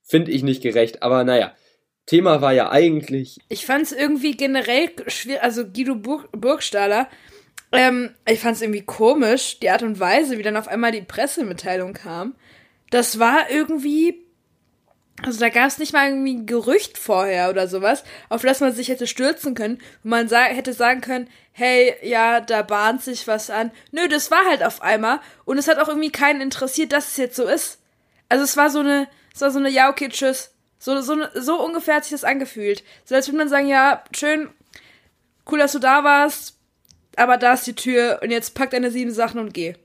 [0.02, 1.02] finde ich nicht gerecht.
[1.02, 1.54] Aber naja,
[2.06, 3.38] Thema war ja eigentlich.
[3.48, 7.08] Ich fand es irgendwie generell schwierig, also Guido Burgstaller
[7.74, 11.02] ähm, ich fand es irgendwie komisch, die Art und Weise, wie dann auf einmal die
[11.02, 12.34] Pressemitteilung kam.
[12.90, 14.23] Das war irgendwie.
[15.22, 18.72] Also da gab es nicht mal irgendwie ein Gerücht vorher oder sowas, auf das man
[18.72, 23.26] sich hätte stürzen können, wo man sa hätte sagen können, hey, ja, da bahnt sich
[23.28, 23.70] was an.
[23.92, 27.16] Nö, das war halt auf einmal und es hat auch irgendwie keinen interessiert, dass es
[27.16, 27.80] jetzt so ist.
[28.28, 30.50] Also es war so eine, es war so eine, ja, okay, tschüss.
[30.78, 32.82] So, so, so ungefähr hat sich das angefühlt.
[33.04, 34.50] So als würde man sagen, ja, schön,
[35.50, 36.58] cool, dass du da warst,
[37.16, 39.76] aber da ist die Tür und jetzt pack deine sieben Sachen und geh.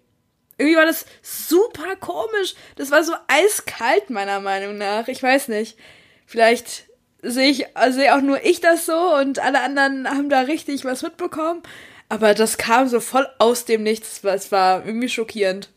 [0.60, 2.54] Irgendwie war das super komisch.
[2.76, 5.08] Das war so eiskalt, meiner Meinung nach.
[5.08, 5.78] Ich weiß nicht.
[6.26, 6.90] Vielleicht
[7.22, 11.02] sehe ich, sehe auch nur ich das so und alle anderen haben da richtig was
[11.02, 11.64] mitbekommen.
[12.10, 14.24] Aber das kam so voll aus dem Nichts.
[14.24, 15.70] Es war irgendwie schockierend.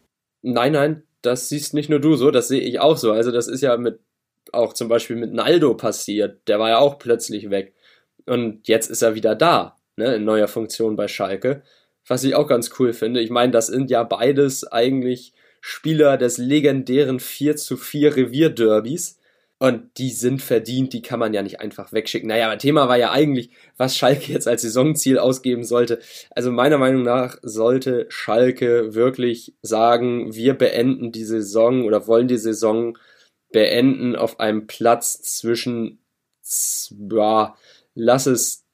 [0.42, 3.12] Nein, nein, das siehst nicht nur du so, das sehe ich auch so.
[3.12, 4.01] Also das ist ja mit,
[4.51, 6.49] auch zum Beispiel mit Naldo passiert.
[6.49, 7.75] Der war ja auch plötzlich weg.
[8.27, 11.62] Und jetzt ist er wieder da ne, in neuer Funktion bei Schalke.
[12.07, 13.21] Was ich auch ganz cool finde.
[13.21, 19.19] Ich meine, das sind ja beides eigentlich Spieler des legendären 4 zu 4 Revierderbys.
[19.62, 22.29] Und die sind verdient, die kann man ja nicht einfach wegschicken.
[22.29, 26.01] Naja, aber Thema war ja eigentlich, was Schalke jetzt als Saisonziel ausgeben sollte.
[26.31, 32.38] Also meiner Meinung nach sollte Schalke wirklich sagen, wir beenden die Saison oder wollen die
[32.38, 32.99] Saison
[33.53, 36.01] beenden auf einem Platz zwischen,
[36.91, 37.55] ja,
[37.95, 38.65] lass es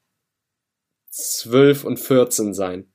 [1.11, 2.91] 12 und 14 sein.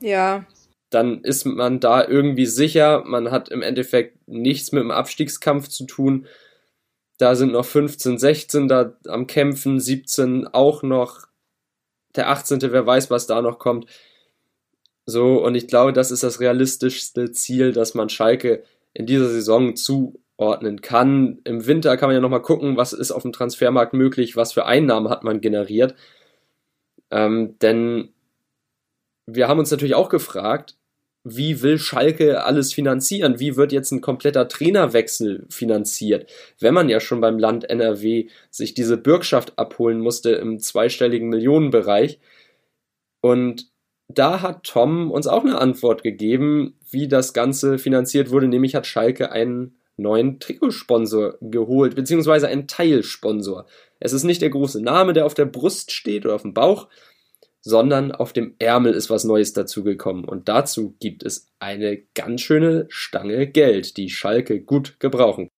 [0.00, 0.44] Ja.
[0.90, 3.04] Dann ist man da irgendwie sicher.
[3.04, 6.26] Man hat im Endeffekt nichts mit dem Abstiegskampf zu tun.
[7.18, 11.28] Da sind noch 15, 16 da am Kämpfen, 17 auch noch.
[12.16, 12.60] Der 18.
[12.62, 13.86] wer weiß, was da noch kommt.
[15.06, 18.62] So, und ich glaube, das ist das realistischste Ziel, dass man Schalke
[18.94, 21.40] in dieser Saison zuordnen kann.
[21.44, 24.66] Im Winter kann man ja nochmal gucken, was ist auf dem Transfermarkt möglich, was für
[24.66, 25.94] Einnahmen hat man generiert.
[27.10, 28.12] Ähm, denn
[29.34, 30.76] wir haben uns natürlich auch gefragt,
[31.22, 33.38] wie will Schalke alles finanzieren?
[33.38, 36.30] Wie wird jetzt ein kompletter Trainerwechsel finanziert?
[36.58, 42.20] Wenn man ja schon beim Land NRW sich diese Bürgschaft abholen musste im zweistelligen Millionenbereich.
[43.20, 43.70] Und
[44.08, 48.86] da hat Tom uns auch eine Antwort gegeben, wie das Ganze finanziert wurde, nämlich hat
[48.86, 53.66] Schalke einen neuen Trikotsponsor geholt, beziehungsweise einen Teilsponsor.
[53.98, 56.88] Es ist nicht der große Name, der auf der Brust steht oder auf dem Bauch,
[57.62, 60.24] sondern auf dem Ärmel ist was Neues dazugekommen.
[60.24, 65.48] Und dazu gibt es eine ganz schöne Stange Geld, die Schalke gut gebrauchen.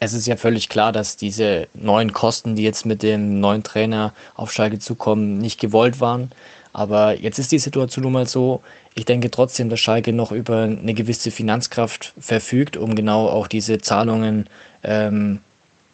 [0.00, 4.12] Es ist ja völlig klar, dass diese neuen Kosten, die jetzt mit dem neuen Trainer
[4.34, 6.30] auf Schalke zukommen, nicht gewollt waren.
[6.72, 8.60] Aber jetzt ist die Situation nun mal so.
[8.94, 13.78] Ich denke trotzdem, dass Schalke noch über eine gewisse Finanzkraft verfügt, um genau auch diese
[13.78, 14.48] Zahlungen
[14.82, 15.40] ähm,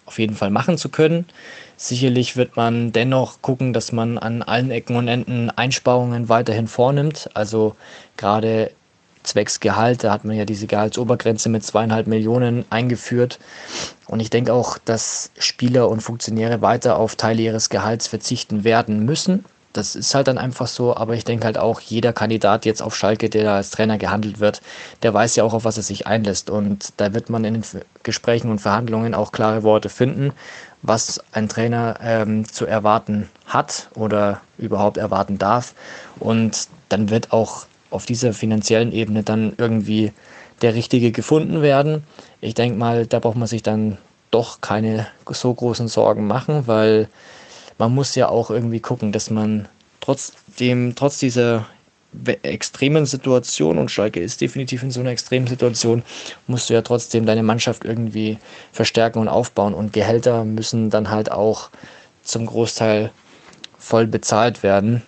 [0.06, 1.26] auf jeden Fall machen zu können.
[1.82, 7.30] Sicherlich wird man dennoch gucken, dass man an allen Ecken und Enden Einsparungen weiterhin vornimmt.
[7.32, 7.74] Also
[8.18, 8.72] gerade
[9.22, 13.38] zwecks Gehalt, da hat man ja diese Gehaltsobergrenze mit zweieinhalb Millionen eingeführt.
[14.08, 19.06] Und ich denke auch, dass Spieler und Funktionäre weiter auf Teile ihres Gehalts verzichten werden
[19.06, 19.46] müssen.
[19.72, 22.94] Das ist halt dann einfach so, aber ich denke halt auch, jeder Kandidat jetzt auf
[22.94, 24.60] Schalke, der da als Trainer gehandelt wird,
[25.02, 26.50] der weiß ja auch, auf was er sich einlässt.
[26.50, 27.64] Und da wird man in den
[28.02, 30.32] Gesprächen und Verhandlungen auch klare Worte finden
[30.82, 35.74] was ein Trainer ähm, zu erwarten hat oder überhaupt erwarten darf.
[36.18, 40.12] Und dann wird auch auf dieser finanziellen Ebene dann irgendwie
[40.62, 42.04] der Richtige gefunden werden.
[42.40, 43.98] Ich denke mal, da braucht man sich dann
[44.30, 47.08] doch keine so großen Sorgen machen, weil
[47.78, 49.68] man muss ja auch irgendwie gucken, dass man
[50.00, 51.66] trotzdem, trotz dieser
[52.42, 56.02] extremen Situation und Schalke ist definitiv in so einer extremen Situation,
[56.46, 58.38] musst du ja trotzdem deine Mannschaft irgendwie
[58.72, 61.70] verstärken und aufbauen und Gehälter müssen dann halt auch
[62.22, 63.10] zum Großteil
[63.78, 65.02] voll bezahlt werden,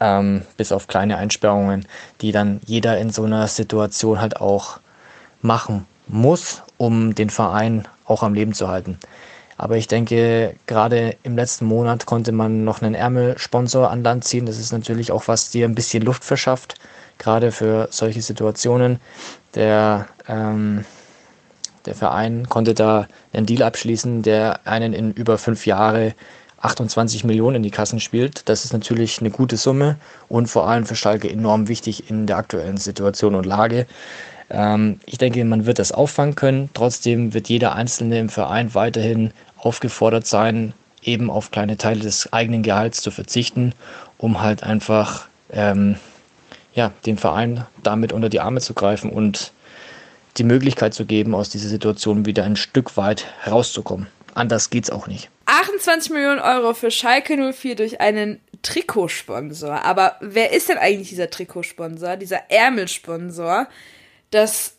[0.00, 1.86] ähm, bis auf kleine Einsperrungen,
[2.20, 4.80] die dann jeder in so einer Situation halt auch
[5.42, 8.98] machen muss, um den Verein auch am Leben zu halten.
[9.58, 14.46] Aber ich denke, gerade im letzten Monat konnte man noch einen Ärmelsponsor an Land ziehen.
[14.46, 16.74] Das ist natürlich auch was dir ein bisschen Luft verschafft,
[17.18, 19.00] gerade für solche Situationen.
[19.54, 20.84] Der, ähm,
[21.86, 26.14] der Verein konnte da einen Deal abschließen, der einen in über fünf Jahre
[26.60, 28.48] 28 Millionen in die Kassen spielt.
[28.48, 29.96] Das ist natürlich eine gute Summe
[30.28, 33.86] und vor allem für Schalke enorm wichtig in der aktuellen Situation und Lage.
[34.50, 36.70] Ähm, ich denke, man wird das auffangen können.
[36.74, 39.32] Trotzdem wird jeder Einzelne im Verein weiterhin
[39.66, 43.72] aufgefordert sein, eben auf kleine Teile des eigenen Gehalts zu verzichten,
[44.16, 45.96] um halt einfach ähm,
[46.74, 49.52] ja, den Verein damit unter die Arme zu greifen und
[50.36, 54.06] die Möglichkeit zu geben, aus dieser Situation wieder ein Stück weit herauszukommen.
[54.34, 55.30] Anders geht's auch nicht.
[55.46, 59.82] 28 Millionen Euro für Schalke 04 durch einen Trikotsponsor.
[59.84, 63.66] Aber wer ist denn eigentlich dieser Trikotsponsor, dieser Ärmelsponsor?
[64.30, 64.74] Das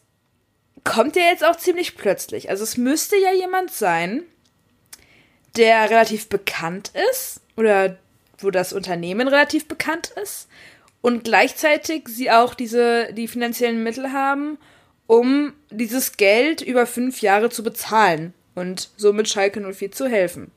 [0.84, 2.50] kommt ja jetzt auch ziemlich plötzlich.
[2.50, 4.24] Also es müsste ja jemand sein,
[5.56, 7.98] der relativ bekannt ist oder
[8.40, 10.48] wo das Unternehmen relativ bekannt ist
[11.02, 14.58] und gleichzeitig sie auch diese die finanziellen Mittel haben,
[15.08, 20.52] um dieses Geld über fünf Jahre zu bezahlen und somit Schalke 04 zu helfen.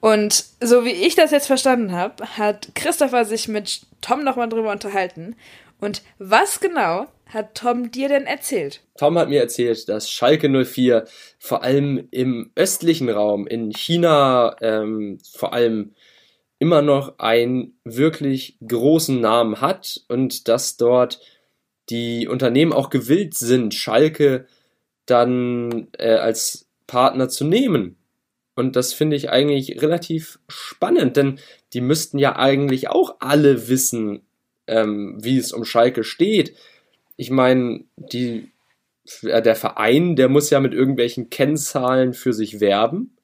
[0.00, 4.70] Und so wie ich das jetzt verstanden habe, hat Christopher sich mit Tom nochmal drüber
[4.70, 5.34] unterhalten.
[5.80, 8.82] Und was genau hat Tom dir denn erzählt?
[8.96, 11.04] Tom hat mir erzählt, dass Schalke 04
[11.38, 15.94] vor allem im östlichen Raum, in China, ähm, vor allem
[16.58, 21.20] immer noch einen wirklich großen Namen hat und dass dort
[21.90, 24.46] die Unternehmen auch gewillt sind, Schalke
[25.06, 27.96] dann äh, als Partner zu nehmen.
[28.54, 31.38] Und das finde ich eigentlich relativ spannend, denn
[31.72, 34.22] die müssten ja eigentlich auch alle wissen,
[34.66, 36.54] ähm, wie es um Schalke steht
[37.18, 38.52] ich meine, die,
[39.22, 43.18] äh, der Verein, der muss ja mit irgendwelchen Kennzahlen für sich werben.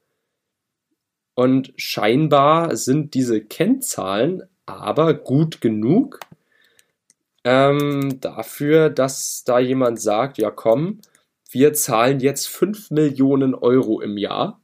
[1.33, 6.19] Und scheinbar sind diese Kennzahlen aber gut genug
[7.43, 10.99] ähm, dafür, dass da jemand sagt, ja komm,
[11.49, 14.59] wir zahlen jetzt 5 Millionen Euro im Jahr,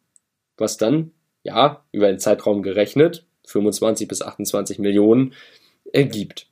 [0.57, 1.11] was dann,
[1.43, 5.33] ja, über den Zeitraum gerechnet, 25 bis 28 Millionen
[5.93, 6.50] ergibt.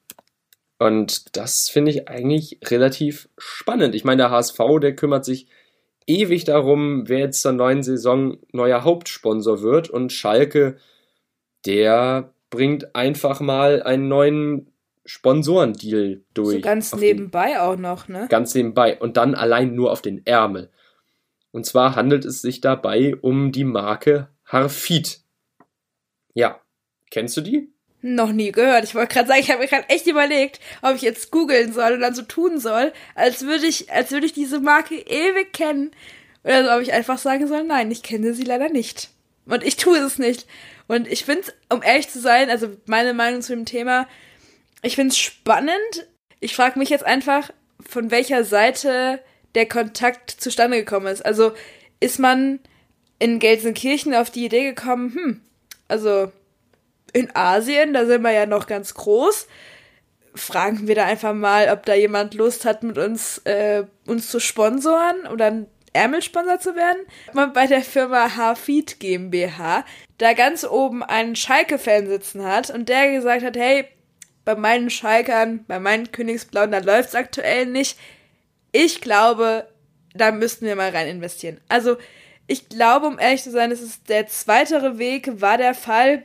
[0.79, 3.95] Und das finde ich eigentlich relativ spannend.
[3.95, 5.47] Ich meine, der HSV, der kümmert sich
[6.07, 9.89] ewig darum, wer jetzt zur neuen Saison neuer Hauptsponsor wird.
[9.89, 10.77] Und Schalke,
[11.65, 14.71] der bringt einfach mal einen neuen
[15.05, 16.55] Sponsorendeal durch.
[16.55, 18.27] So ganz nebenbei den, auch noch, ne?
[18.29, 18.97] Ganz nebenbei.
[18.97, 20.69] Und dann allein nur auf den Ärmel.
[21.51, 25.21] Und zwar handelt es sich dabei um die Marke Harfit.
[26.33, 26.61] Ja,
[27.11, 27.73] kennst du die?
[28.01, 28.85] Noch nie gehört.
[28.85, 31.93] Ich wollte gerade sagen, ich habe mir gerade echt überlegt, ob ich jetzt googeln soll
[31.93, 35.91] und dann so tun soll, als würde ich, als würde ich diese Marke ewig kennen.
[36.43, 39.09] Oder ob ich einfach sagen soll, nein, ich kenne sie leider nicht.
[39.45, 40.45] Und ich tue es nicht.
[40.87, 44.07] Und ich finde es, um ehrlich zu sein, also meine Meinung zu dem Thema,
[44.81, 46.07] ich finde es spannend.
[46.39, 47.51] Ich frage mich jetzt einfach,
[47.85, 49.19] von welcher Seite
[49.55, 51.25] der Kontakt zustande gekommen ist.
[51.25, 51.51] Also
[51.99, 52.59] ist man
[53.19, 55.41] in Gelsenkirchen auf die Idee gekommen, hm,
[55.89, 56.31] also
[57.13, 59.47] in Asien, da sind wir ja noch ganz groß.
[60.35, 64.39] Fragen wir da einfach mal, ob da jemand Lust hat, mit uns, äh, uns zu
[64.39, 66.99] sponsoren oder ein Ärmelsponsor zu werden.
[67.33, 69.83] Man bei der Firma Hafid GmbH
[70.17, 73.87] da ganz oben einen Schalke-Fan sitzen hat und der gesagt hat, hey,
[74.45, 77.97] bei meinen Schalkern, bei meinen Königsblauen, da läuft's aktuell nicht.
[78.71, 79.67] Ich glaube,
[80.13, 81.59] da müssten wir mal rein investieren.
[81.69, 81.97] Also,
[82.47, 86.23] ich glaube, um ehrlich zu sein, es ist der zweitere Weg, war der Fall.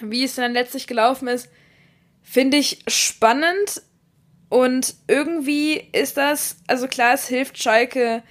[0.00, 1.48] Wie es dann letztlich gelaufen ist,
[2.22, 3.82] finde ich spannend.
[4.48, 8.22] Und irgendwie ist das, also klar, es hilft Schalke.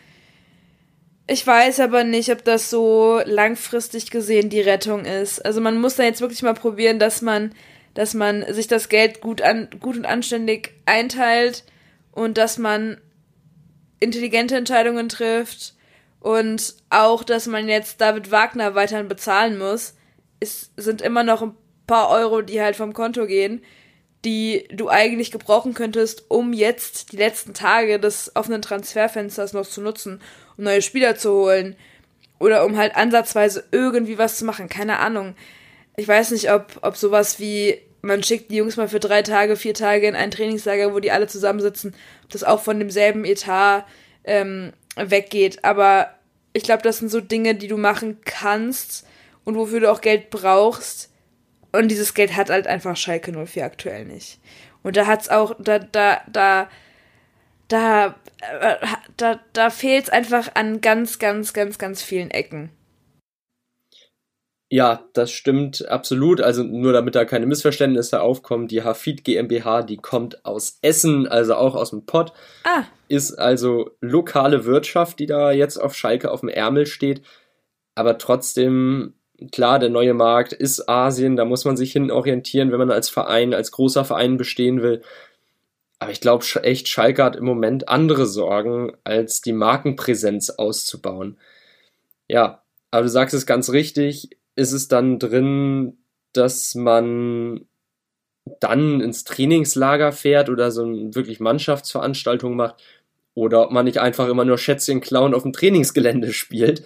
[1.28, 5.46] Ich weiß aber nicht, ob das so langfristig gesehen die Rettung ist.
[5.46, 7.54] Also man muss da jetzt wirklich mal probieren, dass man
[7.94, 11.64] dass man sich das Geld gut, an, gut und anständig einteilt
[12.12, 13.00] und dass man
[14.00, 15.74] intelligente Entscheidungen trifft
[16.20, 19.96] und auch, dass man jetzt David Wagner weiterhin bezahlen muss,
[20.40, 21.56] ist, sind immer noch ein
[21.88, 23.64] paar Euro, die halt vom Konto gehen,
[24.26, 29.82] die du eigentlich gebrauchen könntest, um jetzt die letzten Tage des offenen Transferfensters noch zu
[29.82, 30.22] nutzen,
[30.58, 31.76] um neue Spieler zu holen
[32.40, 34.70] oder um halt ansatzweise irgendwie was zu machen.
[34.70, 35.36] Keine Ahnung
[36.00, 39.58] ich weiß nicht, ob, ob sowas wie, man schickt die Jungs mal für drei Tage,
[39.58, 43.86] vier Tage in ein Trainingslager, wo die alle zusammensitzen, ob das auch von demselben Etat
[44.24, 45.66] ähm, weggeht.
[45.66, 46.12] Aber
[46.54, 49.06] ich glaube, das sind so Dinge, die du machen kannst
[49.50, 51.12] und wofür du auch Geld brauchst.
[51.72, 54.40] Und dieses Geld hat halt einfach Schalke 04 aktuell nicht.
[54.84, 56.70] Und da hat's auch, da, da, da,
[57.68, 58.16] da,
[58.62, 58.76] äh,
[59.18, 62.70] da, da fehlt's einfach an ganz, ganz, ganz, ganz vielen Ecken.
[64.72, 66.42] Ja, das stimmt absolut.
[66.42, 71.56] Also nur damit da keine Missverständnisse aufkommen, die Hafid GmbH, die kommt aus Essen, also
[71.56, 72.34] auch aus dem Pott.
[72.66, 72.84] Ah.
[73.08, 77.24] Ist also lokale Wirtschaft, die da jetzt auf Schalke auf dem Ärmel steht.
[77.96, 79.16] Aber trotzdem,
[79.52, 83.10] klar, der neue Markt ist Asien, da muss man sich hin orientieren, wenn man als
[83.10, 85.02] Verein, als großer Verein bestehen will.
[86.00, 91.38] Aber ich glaube echt, Schalke hat im Moment andere Sorgen, als die Markenpräsenz auszubauen.
[92.28, 95.98] Ja, aber du sagst es ganz richtig, ist es dann drin,
[96.34, 97.66] dass man
[98.60, 102.82] dann ins Trainingslager fährt oder so eine wirklich Mannschaftsveranstaltung macht
[103.34, 106.84] oder ob man nicht einfach immer nur Schätzchen klauen auf dem Trainingsgelände spielt.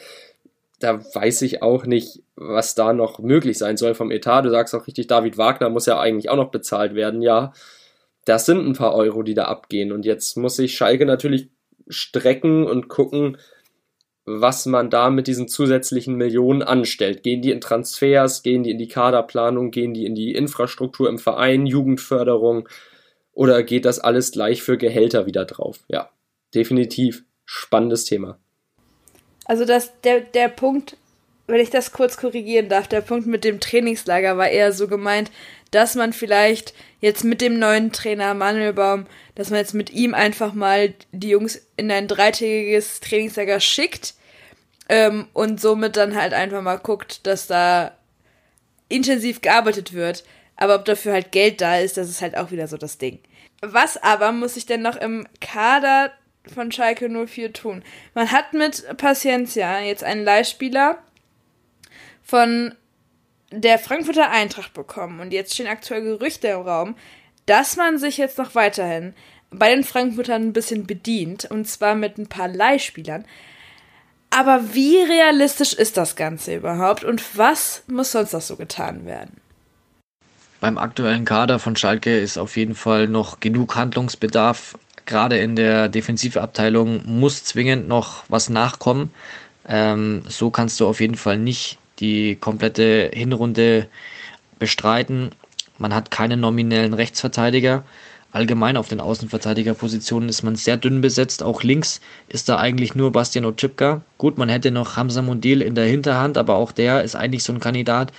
[0.83, 4.41] Da weiß ich auch nicht, was da noch möglich sein soll vom Etat.
[4.41, 7.21] Du sagst auch richtig, David Wagner muss ja eigentlich auch noch bezahlt werden.
[7.21, 7.53] Ja,
[8.25, 9.93] das sind ein paar Euro, die da abgehen.
[9.93, 11.49] Und jetzt muss sich Schalke natürlich
[11.87, 13.37] strecken und gucken,
[14.25, 17.23] was man da mit diesen zusätzlichen Millionen anstellt.
[17.23, 21.17] Gehen die in Transfers, gehen die in die Kaderplanung, gehen die in die Infrastruktur im
[21.17, 22.67] Verein, Jugendförderung
[23.31, 25.85] oder geht das alles gleich für Gehälter wieder drauf?
[25.87, 26.09] Ja,
[26.53, 28.37] definitiv spannendes Thema.
[29.45, 30.97] Also das, der, der Punkt,
[31.47, 35.31] wenn ich das kurz korrigieren darf, der Punkt mit dem Trainingslager war eher so gemeint,
[35.71, 40.13] dass man vielleicht jetzt mit dem neuen Trainer Manuel Baum dass man jetzt mit ihm
[40.13, 44.13] einfach mal die Jungs in ein dreitägiges Trainingslager schickt
[44.89, 47.97] ähm, und somit dann halt einfach mal guckt, dass da
[48.89, 50.23] intensiv gearbeitet wird.
[50.55, 53.19] Aber ob dafür halt Geld da ist, das ist halt auch wieder so das Ding.
[53.61, 56.11] Was aber muss ich denn noch im Kader
[56.51, 57.83] von Schalke 04 tun?
[58.13, 60.97] Man hat mit Paciencia jetzt einen Leihspieler
[62.23, 62.75] von
[63.51, 66.95] der Frankfurter Eintracht bekommen und jetzt stehen aktuell Gerüchte im Raum,
[67.45, 69.13] dass man sich jetzt noch weiterhin
[69.51, 73.25] bei den Frankfurtern ein bisschen bedient und zwar mit ein paar Leihspielern.
[74.31, 79.37] Aber wie realistisch ist das Ganze überhaupt und was muss sonst noch so getan werden?
[80.59, 84.75] Beim aktuellen Kader von Schalke ist auf jeden Fall noch genug Handlungsbedarf.
[85.05, 89.11] Gerade in der Defensivabteilung muss zwingend noch was nachkommen.
[89.67, 93.87] Ähm, so kannst du auf jeden Fall nicht die komplette Hinrunde
[94.59, 95.31] bestreiten.
[95.77, 97.83] Man hat keinen nominellen Rechtsverteidiger.
[98.31, 101.43] Allgemein auf den Außenverteidigerpositionen ist man sehr dünn besetzt.
[101.43, 104.01] Auch links ist da eigentlich nur Bastian Otschipka.
[104.17, 107.53] Gut, man hätte noch Hamza Mundil in der Hinterhand, aber auch der ist eigentlich so
[107.53, 108.11] ein Kandidat,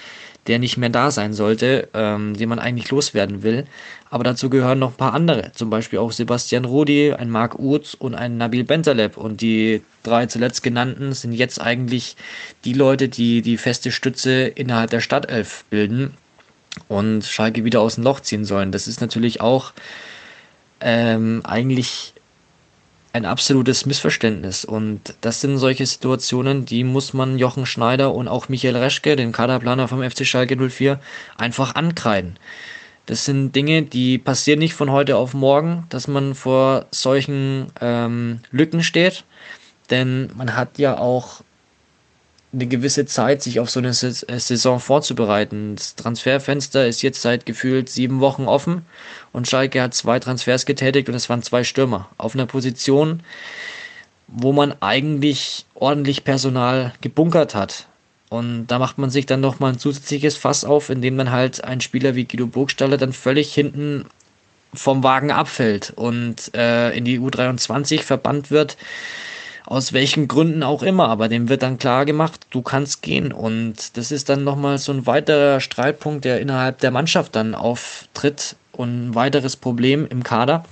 [0.46, 3.66] der nicht mehr da sein sollte, ähm, den man eigentlich loswerden will.
[4.10, 7.96] Aber dazu gehören noch ein paar andere, zum Beispiel auch Sebastian Rudi, ein Marc Uth
[7.98, 9.16] und ein Nabil Bentaleb.
[9.16, 12.16] Und die drei zuletzt genannten sind jetzt eigentlich
[12.64, 16.14] die Leute, die die feste Stütze innerhalb der Stadtelf bilden
[16.88, 18.72] und Schalke wieder aus dem Loch ziehen sollen.
[18.72, 19.72] Das ist natürlich auch
[20.80, 22.13] ähm, eigentlich
[23.14, 24.64] ein absolutes Missverständnis.
[24.64, 29.30] Und das sind solche Situationen, die muss man Jochen Schneider und auch Michael Reschke, den
[29.30, 30.98] Kaderplaner vom FC Schalke 04,
[31.38, 32.36] einfach ankreiden.
[33.06, 38.40] Das sind Dinge, die passieren nicht von heute auf morgen, dass man vor solchen ähm,
[38.50, 39.24] Lücken steht.
[39.90, 41.42] Denn man hat ja auch
[42.54, 45.76] eine gewisse Zeit, sich auf so eine äh, Saison vorzubereiten.
[45.76, 48.86] Das Transferfenster ist jetzt seit gefühlt sieben Wochen offen
[49.32, 53.20] und Schalke hat zwei Transfers getätigt und es waren zwei Stürmer auf einer Position,
[54.28, 57.86] wo man eigentlich ordentlich Personal gebunkert hat.
[58.30, 61.80] Und da macht man sich dann nochmal ein zusätzliches Fass auf, indem dann halt ein
[61.80, 64.06] Spieler wie Guido Burgstaller dann völlig hinten
[64.72, 68.76] vom Wagen abfällt und äh, in die U23 verbannt wird
[69.66, 73.32] aus welchen Gründen auch immer, aber dem wird dann klar gemacht, du kannst gehen.
[73.32, 78.56] Und das ist dann nochmal so ein weiterer Streitpunkt, der innerhalb der Mannschaft dann auftritt
[78.72, 80.64] und ein weiteres Problem im Kader.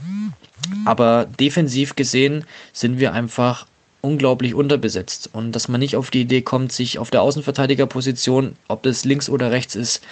[0.85, 3.67] Aber defensiv gesehen sind wir einfach
[4.03, 5.31] unglaublich unterbesetzt.
[5.33, 9.31] Und dass man nicht auf die Idee kommt, sich auf der Außenverteidigerposition, ob das links
[9.31, 10.03] oder rechts ist,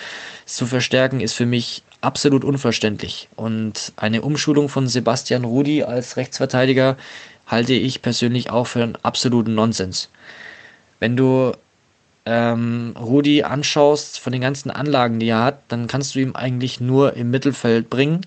[0.47, 3.29] zu verstärken, ist für mich absolut unverständlich.
[3.37, 6.97] Und eine Umschulung von Sebastian Rudi als Rechtsverteidiger
[7.51, 10.11] halte ich persönlich auch für einen absoluten Nonsens.
[11.01, 11.53] Wenn du
[12.27, 16.81] ähm, Rudi anschaust von den ganzen Anlagen, die er hat, dann kannst du ihm eigentlich
[16.81, 18.21] nur im Mittelfeld bringen.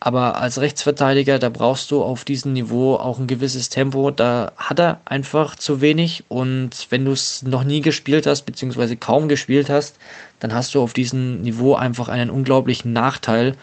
[0.00, 4.10] Aber als Rechtsverteidiger, da brauchst du auf diesem Niveau auch ein gewisses Tempo.
[4.10, 6.24] Da hat er einfach zu wenig.
[6.28, 9.96] Und wenn du es noch nie gespielt hast, beziehungsweise kaum gespielt hast,
[10.40, 13.56] dann hast du auf diesem Niveau einfach einen unglaublichen Nachteil.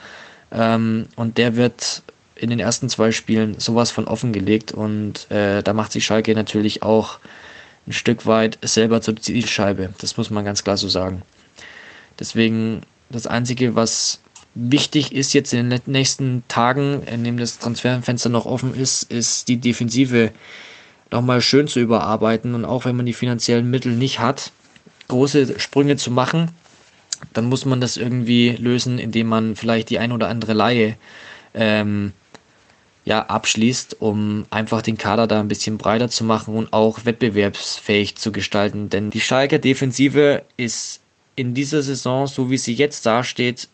[0.51, 2.01] Ähm, und der wird
[2.41, 6.81] in den ersten zwei Spielen sowas von offengelegt und äh, da macht sich Schalke natürlich
[6.81, 7.19] auch
[7.87, 9.93] ein Stück weit selber zur Zielscheibe.
[9.99, 11.21] Das muss man ganz klar so sagen.
[12.19, 14.21] Deswegen das Einzige, was
[14.55, 19.47] wichtig ist jetzt in den nächsten Tagen, in dem das Transferfenster noch offen ist, ist
[19.47, 20.31] die Defensive
[21.11, 24.51] nochmal schön zu überarbeiten und auch wenn man die finanziellen Mittel nicht hat,
[25.09, 26.51] große Sprünge zu machen,
[27.33, 30.97] dann muss man das irgendwie lösen, indem man vielleicht die ein oder andere Laie
[31.53, 32.13] ähm,
[33.03, 38.15] ja, abschließt, um einfach den Kader da ein bisschen breiter zu machen und auch wettbewerbsfähig
[38.15, 38.89] zu gestalten.
[38.89, 41.01] Denn die Schalker Defensive ist
[41.35, 43.67] in dieser Saison, so wie sie jetzt dasteht,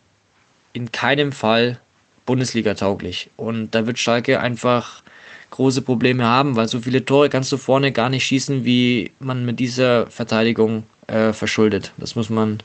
[0.72, 1.78] in keinem Fall
[2.24, 3.30] Bundesliga tauglich.
[3.36, 5.02] Und da wird Schalke einfach
[5.50, 9.44] große Probleme haben, weil so viele Tore kannst du vorne gar nicht schießen, wie man
[9.44, 11.92] mit dieser Verteidigung äh, verschuldet.
[11.96, 12.58] Das muss man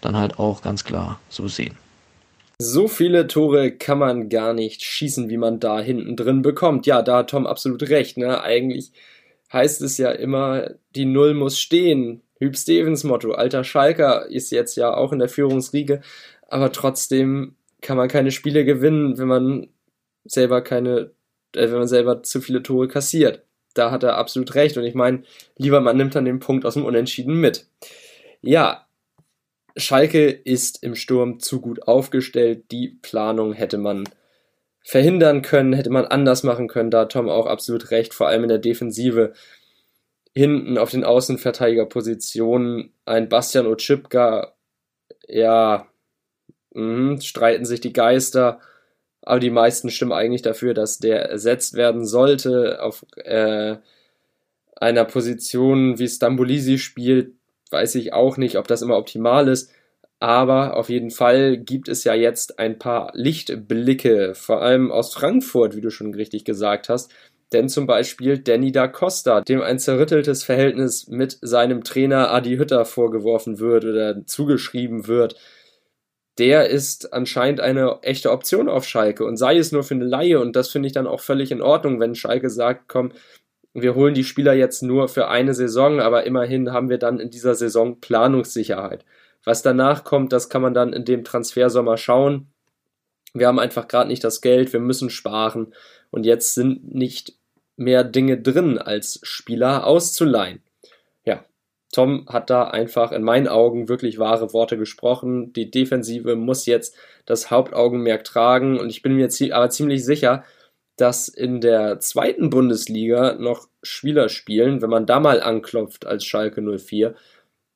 [0.00, 1.76] dann halt auch ganz klar so sehen.
[2.60, 6.86] So viele Tore kann man gar nicht schießen, wie man da hinten drin bekommt.
[6.86, 8.16] Ja, da hat Tom absolut recht.
[8.16, 8.42] Ne?
[8.42, 8.92] Eigentlich
[9.52, 12.22] heißt es ja immer, die Null muss stehen.
[12.40, 13.32] Hüb Stevens Motto.
[13.32, 16.02] Alter Schalker ist jetzt ja auch in der Führungsriege,
[16.48, 19.68] aber trotzdem kann man keine Spiele gewinnen, wenn man
[20.24, 21.12] selber keine,
[21.54, 23.44] äh, wenn man selber zu viele Tore kassiert.
[23.74, 24.76] Da hat er absolut recht.
[24.76, 25.22] Und ich meine,
[25.56, 27.66] lieber man nimmt dann den Punkt aus dem Unentschieden mit.
[28.42, 28.87] Ja,
[29.78, 32.70] Schalke ist im Sturm zu gut aufgestellt.
[32.70, 34.04] Die Planung hätte man
[34.82, 36.90] verhindern können, hätte man anders machen können.
[36.90, 39.32] Da hat Tom auch absolut recht, vor allem in der Defensive.
[40.34, 44.54] Hinten auf den Außenverteidigerpositionen ein Bastian Otschipka,
[45.26, 45.86] ja,
[46.74, 48.60] mh, streiten sich die Geister,
[49.22, 53.76] aber die meisten stimmen eigentlich dafür, dass der ersetzt werden sollte auf äh,
[54.76, 57.32] einer Position, wie Stambulisi spielt,
[57.70, 59.70] weiß ich auch nicht, ob das immer optimal ist.
[60.20, 65.76] Aber auf jeden Fall gibt es ja jetzt ein paar Lichtblicke, vor allem aus Frankfurt,
[65.76, 67.12] wie du schon richtig gesagt hast.
[67.52, 72.84] Denn zum Beispiel Danny da Costa, dem ein zerrütteltes Verhältnis mit seinem Trainer Adi Hütter
[72.84, 75.36] vorgeworfen wird oder zugeschrieben wird,
[76.38, 80.40] der ist anscheinend eine echte Option auf Schalke und sei es nur für eine Laie
[80.40, 83.12] und das finde ich dann auch völlig in Ordnung, wenn Schalke sagt, komm,
[83.82, 87.30] wir holen die Spieler jetzt nur für eine Saison, aber immerhin haben wir dann in
[87.30, 89.04] dieser Saison Planungssicherheit.
[89.44, 92.48] Was danach kommt, das kann man dann in dem Transfersommer schauen.
[93.34, 95.74] Wir haben einfach gerade nicht das Geld, wir müssen sparen
[96.10, 97.34] und jetzt sind nicht
[97.76, 100.62] mehr Dinge drin, als Spieler auszuleihen.
[101.24, 101.44] Ja,
[101.92, 105.52] Tom hat da einfach in meinen Augen wirklich wahre Worte gesprochen.
[105.52, 110.44] Die Defensive muss jetzt das Hauptaugenmerk tragen und ich bin mir aber ziemlich sicher,
[110.98, 116.60] dass in der zweiten Bundesliga noch Spieler spielen, wenn man da mal anklopft als Schalke
[116.60, 117.14] 04,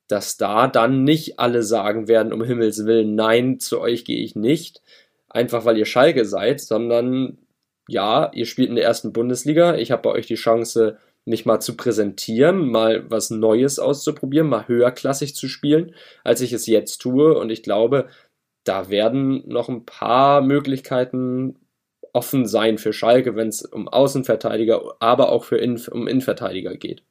[0.08, 4.36] dass da dann nicht alle sagen werden, um Himmels Willen, nein, zu euch gehe ich
[4.36, 4.82] nicht,
[5.30, 7.38] einfach weil ihr Schalke seid, sondern
[7.88, 11.60] ja, ihr spielt in der ersten Bundesliga, ich habe bei euch die Chance, mich mal
[11.60, 15.94] zu präsentieren, mal was Neues auszuprobieren, mal höherklassig zu spielen,
[16.24, 17.38] als ich es jetzt tue.
[17.38, 18.08] Und ich glaube,
[18.64, 21.56] da werden noch ein paar Möglichkeiten
[22.12, 27.02] offen sein für Schalke, wenn es um Außenverteidiger, aber auch für Innen, um Innenverteidiger geht.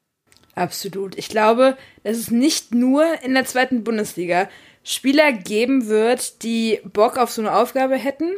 [0.56, 1.18] Absolut.
[1.18, 4.49] Ich glaube, dass es nicht nur in der zweiten Bundesliga
[4.84, 8.32] Spieler geben wird, die Bock auf so eine Aufgabe hätten.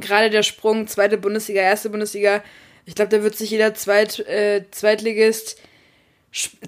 [0.00, 2.42] Gerade der Sprung zweite Bundesliga, erste Bundesliga,
[2.86, 5.60] ich glaube, da wird sich jeder Zweit, äh, Zweitligist,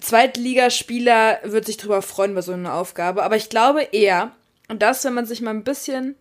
[0.00, 3.22] Zweitligaspieler wird sich drüber freuen bei so einer Aufgabe.
[3.22, 4.32] Aber ich glaube eher,
[4.68, 6.16] und das, wenn man sich mal ein bisschen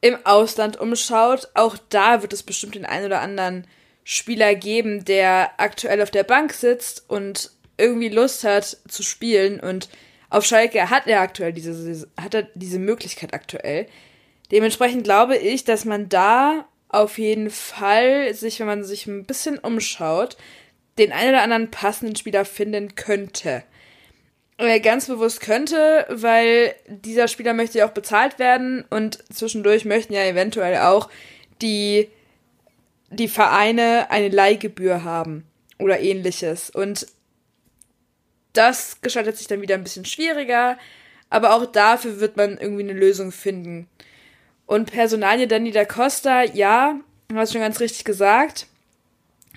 [0.00, 3.66] im Ausland umschaut, auch da wird es bestimmt den einen oder anderen
[4.04, 9.88] Spieler geben, der aktuell auf der Bank sitzt und irgendwie Lust hat zu spielen und
[10.30, 13.86] auf Schalke hat er aktuell diese, hat er diese Möglichkeit aktuell.
[14.50, 19.58] Dementsprechend glaube ich, dass man da auf jeden Fall sich, wenn man sich ein bisschen
[19.58, 20.36] umschaut,
[20.98, 23.62] den einen oder anderen passenden Spieler finden könnte.
[24.58, 30.12] Äh, ganz bewusst könnte, weil dieser Spieler möchte ja auch bezahlt werden und zwischendurch möchten
[30.12, 31.08] ja eventuell auch
[31.62, 32.08] die,
[33.10, 35.46] die Vereine eine Leihgebühr haben
[35.78, 36.70] oder ähnliches.
[36.70, 37.06] Und
[38.52, 40.76] das gestaltet sich dann wieder ein bisschen schwieriger,
[41.30, 43.88] aber auch dafür wird man irgendwie eine Lösung finden.
[44.66, 46.98] Und Personalie Danny da Costa, ja,
[47.32, 48.66] hast schon ganz richtig gesagt.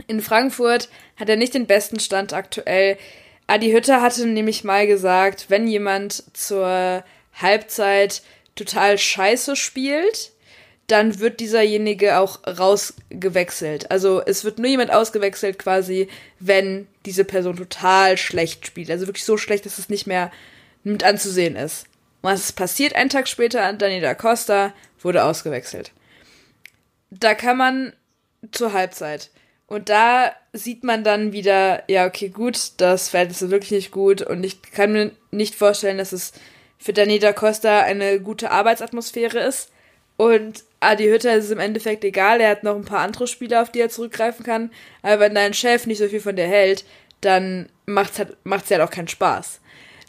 [0.06, 0.90] In Frankfurt
[1.20, 2.98] hat er nicht den besten Stand aktuell.
[3.48, 8.22] Adi Hütter hatte nämlich mal gesagt, wenn jemand zur Halbzeit
[8.56, 10.32] total scheiße spielt,
[10.88, 13.90] dann wird dieserjenige auch rausgewechselt.
[13.92, 18.92] Also es wird nur jemand ausgewechselt quasi, wenn diese Person total schlecht spielt.
[18.92, 20.32] Also wirklich so schlecht, dass es nicht mehr
[20.84, 21.86] mit anzusehen ist.
[22.22, 22.94] Was ist passiert?
[22.94, 25.92] Einen Tag später, Daniela Costa wurde ausgewechselt.
[27.10, 27.94] Da kann man
[28.52, 29.30] zur Halbzeit.
[29.72, 34.22] Und da sieht man dann wieder, ja, okay, gut, das Verhältnis ist wirklich nicht gut.
[34.22, 36.34] Und ich kann mir nicht vorstellen, dass es
[36.78, 39.72] für Daniela Costa eine gute Arbeitsatmosphäre ist.
[40.18, 43.62] Und Adi Hütter ist es im Endeffekt egal, er hat noch ein paar andere Spieler,
[43.62, 44.72] auf die er zurückgreifen kann.
[45.04, 46.84] Aber wenn dein Chef nicht so viel von dir hält,
[47.22, 49.62] dann macht's halt, macht's halt auch keinen Spaß.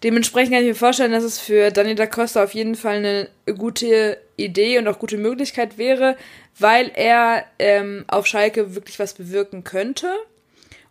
[0.02, 3.28] Dementsprechend kann ich mir vorstellen, dass es für Dani da Costa auf jeden Fall eine
[3.56, 6.16] gute Idee und auch gute Möglichkeit wäre,
[6.58, 10.12] weil er ähm, auf Schalke wirklich was bewirken könnte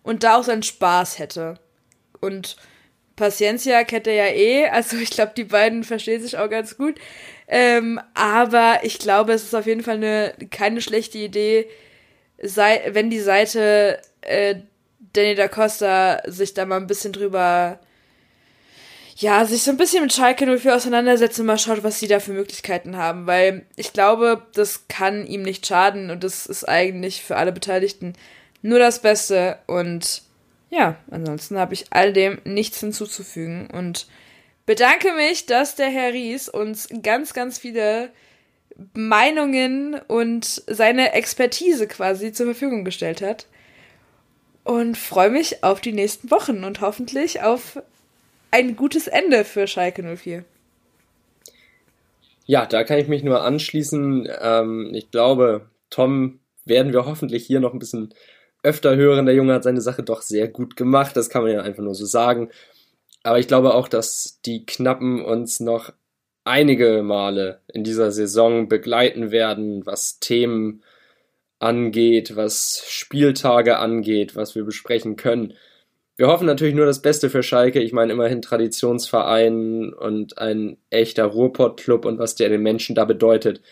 [0.04, 1.56] und da auch seinen Spaß hätte.
[2.20, 2.56] Und
[3.16, 6.96] Paciencia kennt er ja eh, also ich glaube, die beiden verstehen sich auch ganz gut.
[7.48, 11.68] Ähm, aber ich glaube, es ist auf jeden Fall eine keine schlechte Idee,
[12.42, 14.56] sei, wenn die Seite äh,
[15.14, 17.80] Danny da Costa sich da mal ein bisschen drüber
[19.22, 22.20] ja, sich so ein bisschen mit Schalke 04 auseinandersetzen und mal schaut, was sie da
[22.20, 27.24] für Möglichkeiten haben, weil ich glaube, das kann ihm nicht schaden und das ist eigentlich
[27.24, 28.14] für alle Beteiligten
[28.64, 30.24] nur das Beste und
[30.72, 34.08] ja, ansonsten habe ich all dem nichts hinzuzufügen und
[34.66, 38.10] bedanke mich, dass der Herr Ries uns ganz, ganz viele
[38.94, 43.48] Meinungen und seine Expertise quasi zur Verfügung gestellt hat.
[44.64, 47.82] Und freue mich auf die nächsten Wochen und hoffentlich auf
[48.52, 50.44] ein gutes Ende für Schalke 04.
[52.46, 54.28] Ja, da kann ich mich nur anschließen.
[54.42, 58.14] Ähm, ich glaube, Tom werden wir hoffentlich hier noch ein bisschen
[58.64, 59.26] öfter hören.
[59.26, 61.16] Der Junge hat seine Sache doch sehr gut gemacht.
[61.16, 62.50] Das kann man ja einfach nur so sagen.
[63.24, 65.94] Aber ich glaube auch, dass die Knappen uns noch
[66.44, 70.84] einige Male in dieser Saison begleiten werden, was Themen
[71.60, 75.54] angeht, was Spieltage angeht, was wir besprechen können.
[76.22, 77.80] Wir hoffen natürlich nur das Beste für Schalke.
[77.80, 83.64] Ich meine, immerhin Traditionsverein und ein echter Ruhrpott-Club und was der den Menschen da bedeutet,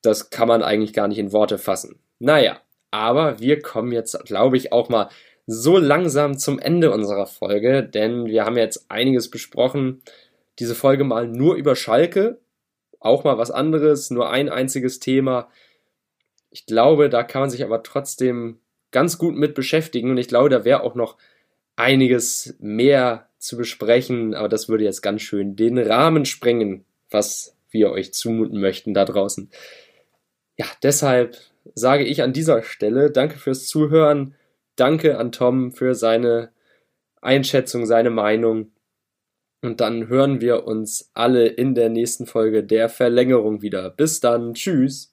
[0.00, 2.00] das kann man eigentlich gar nicht in Worte fassen.
[2.18, 2.58] Naja,
[2.90, 5.10] aber wir kommen jetzt, glaube ich, auch mal
[5.44, 10.00] so langsam zum Ende unserer Folge, denn wir haben jetzt einiges besprochen.
[10.58, 12.40] Diese Folge mal nur über Schalke,
[12.98, 15.50] auch mal was anderes, nur ein einziges Thema.
[16.48, 18.58] Ich glaube, da kann man sich aber trotzdem
[18.90, 21.18] ganz gut mit beschäftigen und ich glaube, da wäre auch noch
[21.76, 27.90] einiges mehr zu besprechen, aber das würde jetzt ganz schön den Rahmen sprengen, was wir
[27.90, 29.50] euch zumuten möchten da draußen.
[30.56, 31.38] Ja, deshalb
[31.74, 34.34] sage ich an dieser Stelle danke fürs Zuhören.
[34.76, 36.50] Danke an Tom für seine
[37.20, 38.72] Einschätzung, seine Meinung.
[39.62, 43.90] Und dann hören wir uns alle in der nächsten Folge der Verlängerung wieder.
[43.90, 44.54] Bis dann.
[44.54, 45.11] Tschüss.